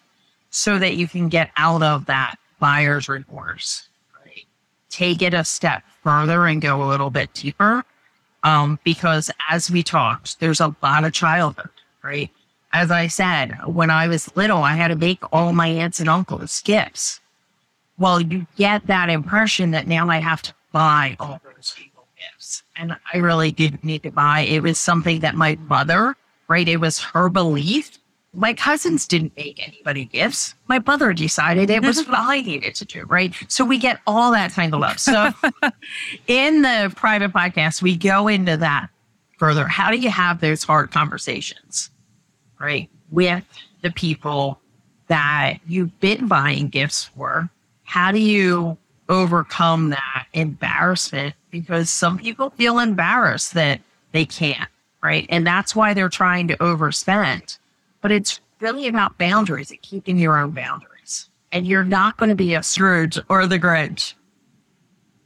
so 0.49 0.79
that 0.79 0.95
you 0.95 1.07
can 1.07 1.29
get 1.29 1.51
out 1.57 1.83
of 1.83 2.05
that 2.05 2.35
buyer's 2.59 3.09
remorse. 3.09 3.89
Right? 4.25 4.45
Take 4.89 5.21
it 5.21 5.33
a 5.33 5.43
step 5.43 5.83
further 6.03 6.45
and 6.45 6.61
go 6.61 6.83
a 6.83 6.87
little 6.87 7.09
bit 7.09 7.33
deeper 7.33 7.83
um, 8.43 8.79
because 8.83 9.29
as 9.49 9.69
we 9.69 9.83
talked, 9.83 10.39
there's 10.39 10.61
a 10.61 10.75
lot 10.81 11.03
of 11.03 11.11
childhood, 11.13 11.69
right? 12.01 12.29
As 12.71 12.91
I 12.91 13.07
said, 13.07 13.57
when 13.65 13.89
I 13.89 14.07
was 14.07 14.35
little, 14.35 14.63
I 14.63 14.73
had 14.75 14.89
to 14.89 14.95
make 14.95 15.19
all 15.33 15.53
my 15.53 15.67
aunts 15.67 15.99
and 15.99 16.09
uncles 16.09 16.61
gifts. 16.61 17.19
Well, 17.97 18.21
you 18.21 18.45
get 18.55 18.87
that 18.87 19.09
impression 19.09 19.71
that 19.71 19.87
now 19.87 20.09
I 20.09 20.19
have 20.19 20.41
to 20.43 20.53
buy 20.71 21.15
all 21.19 21.39
those 21.55 21.73
people 21.77 22.07
gifts. 22.17 22.63
And 22.75 22.95
I 23.13 23.17
really 23.17 23.51
didn't 23.51 23.83
need 23.83 24.03
to 24.03 24.11
buy. 24.11 24.41
It 24.41 24.61
was 24.61 24.79
something 24.79 25.19
that 25.21 25.35
my 25.35 25.57
mother, 25.67 26.15
right? 26.47 26.67
It 26.67 26.77
was 26.77 26.99
her 26.99 27.29
belief 27.29 27.97
my 28.37 28.53
cousins 28.53 29.07
didn't 29.07 29.35
make 29.35 29.65
anybody 29.65 30.05
gifts. 30.05 30.53
My 30.67 30.79
mother 30.79 31.11
decided 31.11 31.69
it 31.69 31.83
was 31.83 31.97
what 32.07 32.19
I 32.19 32.41
needed 32.41 32.75
to 32.75 32.85
do, 32.85 33.03
right? 33.05 33.33
So 33.47 33.65
we 33.65 33.79
get 33.79 33.99
all 34.05 34.31
that 34.31 34.51
kind 34.51 34.73
of 34.73 34.79
love. 34.79 34.99
So 34.99 35.31
in 36.27 36.61
the 36.61 36.93
private 36.95 37.33
podcast, 37.33 37.81
we 37.81 37.97
go 37.97 38.27
into 38.27 38.55
that 38.57 38.89
further. 39.37 39.67
How 39.67 39.89
do 39.89 39.97
you 39.97 40.09
have 40.09 40.39
those 40.39 40.63
hard 40.63 40.91
conversations, 40.91 41.89
right? 42.59 42.89
With 43.09 43.43
the 43.81 43.91
people 43.91 44.59
that 45.07 45.57
you've 45.65 45.99
been 45.99 46.27
buying 46.27 46.67
gifts 46.67 47.05
for. 47.05 47.49
How 47.83 48.11
do 48.11 48.19
you 48.19 48.77
overcome 49.09 49.89
that 49.89 50.27
embarrassment? 50.33 51.35
Because 51.49 51.89
some 51.89 52.17
people 52.17 52.49
feel 52.51 52.79
embarrassed 52.79 53.53
that 53.53 53.81
they 54.11 54.25
can't, 54.25 54.69
right? 55.03 55.25
And 55.29 55.45
that's 55.45 55.75
why 55.75 55.93
they're 55.93 56.09
trying 56.09 56.47
to 56.49 56.57
overspend 56.57 57.57
but 58.01 58.11
it's 58.11 58.39
really 58.59 58.87
about 58.87 59.17
boundaries 59.17 59.71
and 59.71 59.81
keeping 59.81 60.17
your 60.17 60.37
own 60.37 60.51
boundaries. 60.51 61.29
And 61.51 61.65
you're 61.65 61.83
not 61.83 62.17
going 62.17 62.29
to 62.29 62.35
be 62.35 62.55
a 62.55 62.63
Scrooge 62.63 63.19
or 63.29 63.47
the 63.47 63.59
Grinch, 63.59 64.13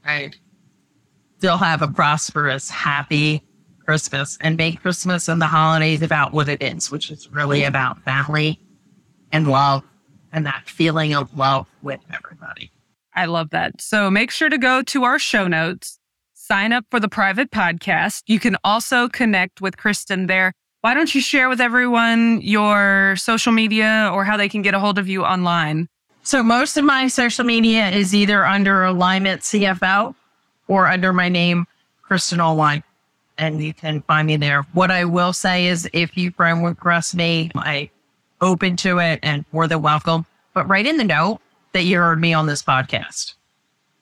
right? 0.05 0.35
Still 1.37 1.57
have 1.57 1.81
a 1.81 1.87
prosperous, 1.87 2.69
happy 2.69 3.43
Christmas 3.85 4.37
and 4.41 4.57
make 4.57 4.81
Christmas 4.81 5.27
and 5.27 5.41
the 5.41 5.47
holidays 5.47 6.01
about 6.01 6.33
what 6.33 6.47
it 6.47 6.61
is, 6.61 6.91
which 6.91 7.09
is 7.11 7.29
really 7.31 7.63
about 7.63 8.01
family 8.03 8.59
and 9.31 9.47
love 9.47 9.83
and 10.31 10.45
that 10.45 10.67
feeling 10.67 11.13
of 11.13 11.35
love 11.37 11.67
with 11.81 11.99
everybody. 12.13 12.71
I 13.15 13.25
love 13.25 13.49
that. 13.51 13.81
So 13.81 14.09
make 14.09 14.31
sure 14.31 14.49
to 14.49 14.57
go 14.57 14.81
to 14.83 15.03
our 15.03 15.19
show 15.19 15.47
notes, 15.47 15.99
sign 16.33 16.73
up 16.73 16.85
for 16.89 16.99
the 16.99 17.09
private 17.09 17.51
podcast. 17.51 18.23
You 18.27 18.39
can 18.39 18.57
also 18.63 19.09
connect 19.09 19.61
with 19.61 19.77
Kristen 19.77 20.27
there 20.27 20.53
why 20.81 20.95
don't 20.95 21.13
you 21.13 21.21
share 21.21 21.47
with 21.47 21.61
everyone 21.61 22.41
your 22.41 23.15
social 23.15 23.51
media 23.51 24.09
or 24.11 24.25
how 24.25 24.35
they 24.35 24.49
can 24.49 24.63
get 24.63 24.73
a 24.73 24.79
hold 24.79 24.97
of 24.97 25.07
you 25.07 25.23
online? 25.23 25.87
So 26.23 26.41
most 26.41 26.75
of 26.75 26.83
my 26.83 27.07
social 27.07 27.45
media 27.45 27.89
is 27.89 28.15
either 28.15 28.43
under 28.43 28.83
Alignment 28.85 29.41
CFO 29.41 30.15
or 30.67 30.87
under 30.87 31.13
my 31.13 31.29
name, 31.29 31.67
Kristen 32.01 32.39
Alwine. 32.39 32.81
And 33.37 33.63
you 33.63 33.75
can 33.75 34.01
find 34.01 34.25
me 34.25 34.37
there. 34.37 34.63
What 34.73 34.89
I 34.89 35.05
will 35.05 35.33
say 35.33 35.67
is 35.67 35.87
if 35.93 36.17
you 36.17 36.31
friend 36.31 36.65
request 36.65 37.13
me, 37.13 37.51
I 37.55 37.91
open 38.39 38.75
to 38.77 38.97
it 38.97 39.19
and 39.21 39.45
more 39.51 39.67
than 39.67 39.83
welcome. 39.83 40.25
But 40.55 40.67
write 40.67 40.87
in 40.87 40.97
the 40.97 41.03
note 41.03 41.41
that 41.73 41.83
you 41.83 41.97
heard 41.97 42.19
me 42.19 42.33
on 42.33 42.45
this 42.45 42.63
podcast. 42.63 43.33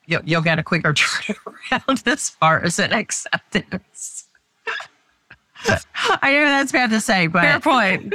You'll, 0.06 0.22
you'll 0.24 0.42
get 0.42 0.58
a 0.58 0.62
quicker 0.62 0.92
turnaround 0.94 2.06
as 2.06 2.30
far 2.30 2.62
as 2.62 2.78
an 2.78 2.92
acceptance. 2.92 4.24
I 5.66 6.32
know 6.32 6.44
that's 6.46 6.72
bad 6.72 6.90
to 6.90 7.00
say, 7.00 7.26
but 7.26 7.42
fair 7.42 7.60
point. 7.60 8.14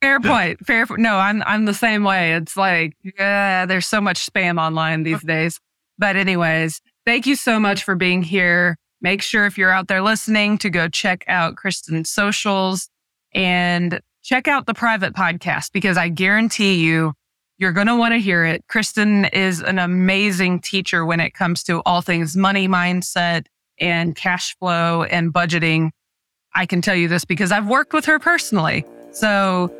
Fair 0.00 0.20
point. 0.20 0.64
Fair. 0.66 0.86
No, 0.96 1.16
I'm 1.16 1.42
I'm 1.44 1.64
the 1.64 1.74
same 1.74 2.04
way. 2.04 2.34
It's 2.34 2.56
like, 2.56 2.96
yeah, 3.02 3.66
there's 3.66 3.86
so 3.86 4.00
much 4.00 4.24
spam 4.24 4.60
online 4.60 5.02
these 5.02 5.22
days. 5.24 5.60
But 5.98 6.16
anyways, 6.16 6.80
thank 7.04 7.26
you 7.26 7.36
so 7.36 7.60
much 7.60 7.84
for 7.84 7.94
being 7.94 8.22
here. 8.22 8.76
Make 9.02 9.22
sure 9.22 9.46
if 9.46 9.58
you're 9.58 9.70
out 9.70 9.88
there 9.88 10.02
listening 10.02 10.58
to 10.58 10.70
go 10.70 10.88
check 10.88 11.24
out 11.26 11.56
Kristen's 11.56 12.10
socials 12.10 12.88
and 13.34 14.00
check 14.22 14.46
out 14.48 14.66
the 14.66 14.74
private 14.74 15.14
podcast 15.14 15.72
because 15.72 15.96
I 15.96 16.08
guarantee 16.08 16.74
you 16.84 17.14
you're 17.60 17.72
going 17.72 17.86
to 17.86 17.94
want 17.94 18.12
to 18.12 18.18
hear 18.18 18.44
it. 18.44 18.64
Kristen 18.68 19.26
is 19.26 19.60
an 19.60 19.78
amazing 19.78 20.60
teacher 20.60 21.04
when 21.04 21.20
it 21.20 21.34
comes 21.34 21.62
to 21.64 21.82
all 21.84 22.00
things 22.00 22.34
money 22.34 22.66
mindset 22.66 23.44
and 23.78 24.16
cash 24.16 24.56
flow 24.58 25.04
and 25.04 25.32
budgeting. 25.32 25.90
I 26.54 26.64
can 26.64 26.80
tell 26.80 26.94
you 26.94 27.06
this 27.06 27.26
because 27.26 27.52
I've 27.52 27.68
worked 27.68 27.92
with 27.92 28.06
her 28.06 28.18
personally. 28.18 28.86
So 29.12 29.70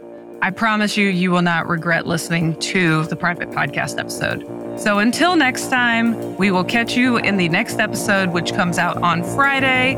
I 0.43 0.51
promise 0.51 0.99
you, 0.99 1.09
you 1.09 1.31
will 1.31 1.41
not 1.41 1.69
regret 1.69 2.07
listening 2.07 2.55
to 2.61 3.05
the 3.07 3.17
private 3.17 3.49
podcast 3.51 3.99
episode. 3.99 4.45
So 4.79 4.99
until 4.99 5.35
next 5.35 5.69
time, 5.69 6.37
we 6.37 6.51
will 6.51 6.65
catch 6.65 6.97
you 6.97 7.17
in 7.17 7.39
the 7.39 7.49
next 7.49 7.79
episode, 7.79 8.29
which 8.31 8.53
comes 8.53 8.77
out 8.77 8.99
on 8.99 9.25
Friday. 9.25 9.97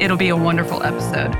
It'll 0.00 0.16
be 0.16 0.30
a 0.30 0.36
wonderful 0.36 0.82
episode. 0.82 1.32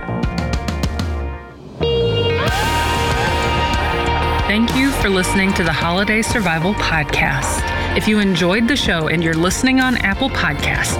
Thank 4.54 4.76
you 4.76 4.92
for 4.92 5.10
listening 5.10 5.52
to 5.54 5.64
the 5.64 5.72
Holiday 5.72 6.22
Survival 6.22 6.74
Podcast. 6.74 7.60
If 7.96 8.06
you 8.06 8.20
enjoyed 8.20 8.68
the 8.68 8.76
show 8.76 9.08
and 9.08 9.20
you're 9.20 9.34
listening 9.34 9.80
on 9.80 9.96
Apple 9.96 10.30
Podcasts, 10.30 10.96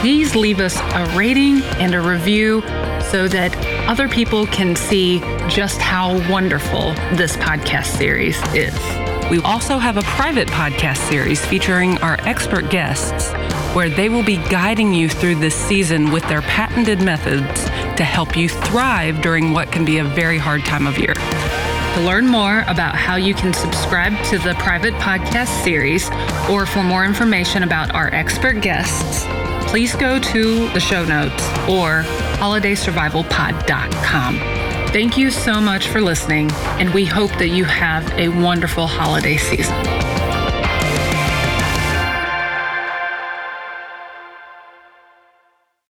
please 0.00 0.36
leave 0.36 0.60
us 0.60 0.78
a 0.78 1.16
rating 1.16 1.60
and 1.80 1.92
a 1.92 2.00
review 2.00 2.60
so 3.10 3.26
that 3.26 3.52
other 3.88 4.08
people 4.08 4.46
can 4.46 4.76
see 4.76 5.18
just 5.48 5.80
how 5.80 6.12
wonderful 6.30 6.94
this 7.16 7.36
podcast 7.38 7.86
series 7.86 8.40
is. 8.54 8.72
We 9.28 9.40
also 9.40 9.78
have 9.78 9.96
a 9.96 10.02
private 10.02 10.46
podcast 10.46 10.98
series 11.08 11.44
featuring 11.44 11.98
our 11.98 12.16
expert 12.20 12.70
guests 12.70 13.32
where 13.74 13.88
they 13.88 14.08
will 14.08 14.22
be 14.22 14.36
guiding 14.36 14.94
you 14.94 15.08
through 15.08 15.34
this 15.40 15.56
season 15.56 16.12
with 16.12 16.22
their 16.28 16.42
patented 16.42 17.02
methods 17.02 17.64
to 17.96 18.04
help 18.04 18.36
you 18.36 18.48
thrive 18.48 19.20
during 19.20 19.52
what 19.52 19.72
can 19.72 19.84
be 19.84 19.98
a 19.98 20.04
very 20.04 20.38
hard 20.38 20.64
time 20.64 20.86
of 20.86 20.96
year. 20.96 21.14
To 21.94 22.00
learn 22.00 22.26
more 22.26 22.64
about 22.66 22.96
how 22.96 23.14
you 23.14 23.34
can 23.34 23.54
subscribe 23.54 24.20
to 24.24 24.38
the 24.38 24.54
private 24.54 24.94
podcast 24.94 25.62
series 25.62 26.10
or 26.50 26.66
for 26.66 26.82
more 26.82 27.04
information 27.04 27.62
about 27.62 27.94
our 27.94 28.12
expert 28.12 28.60
guests, 28.60 29.24
please 29.70 29.94
go 29.94 30.18
to 30.18 30.68
the 30.70 30.80
show 30.80 31.04
notes 31.04 31.40
or 31.68 32.02
holidaysurvivalpod.com. 32.40 34.38
Thank 34.88 35.16
you 35.16 35.30
so 35.30 35.60
much 35.60 35.86
for 35.86 36.00
listening, 36.00 36.50
and 36.80 36.92
we 36.92 37.04
hope 37.04 37.30
that 37.38 37.50
you 37.50 37.62
have 37.64 38.10
a 38.18 38.28
wonderful 38.28 38.88
holiday 38.88 39.36
season. 39.36 40.13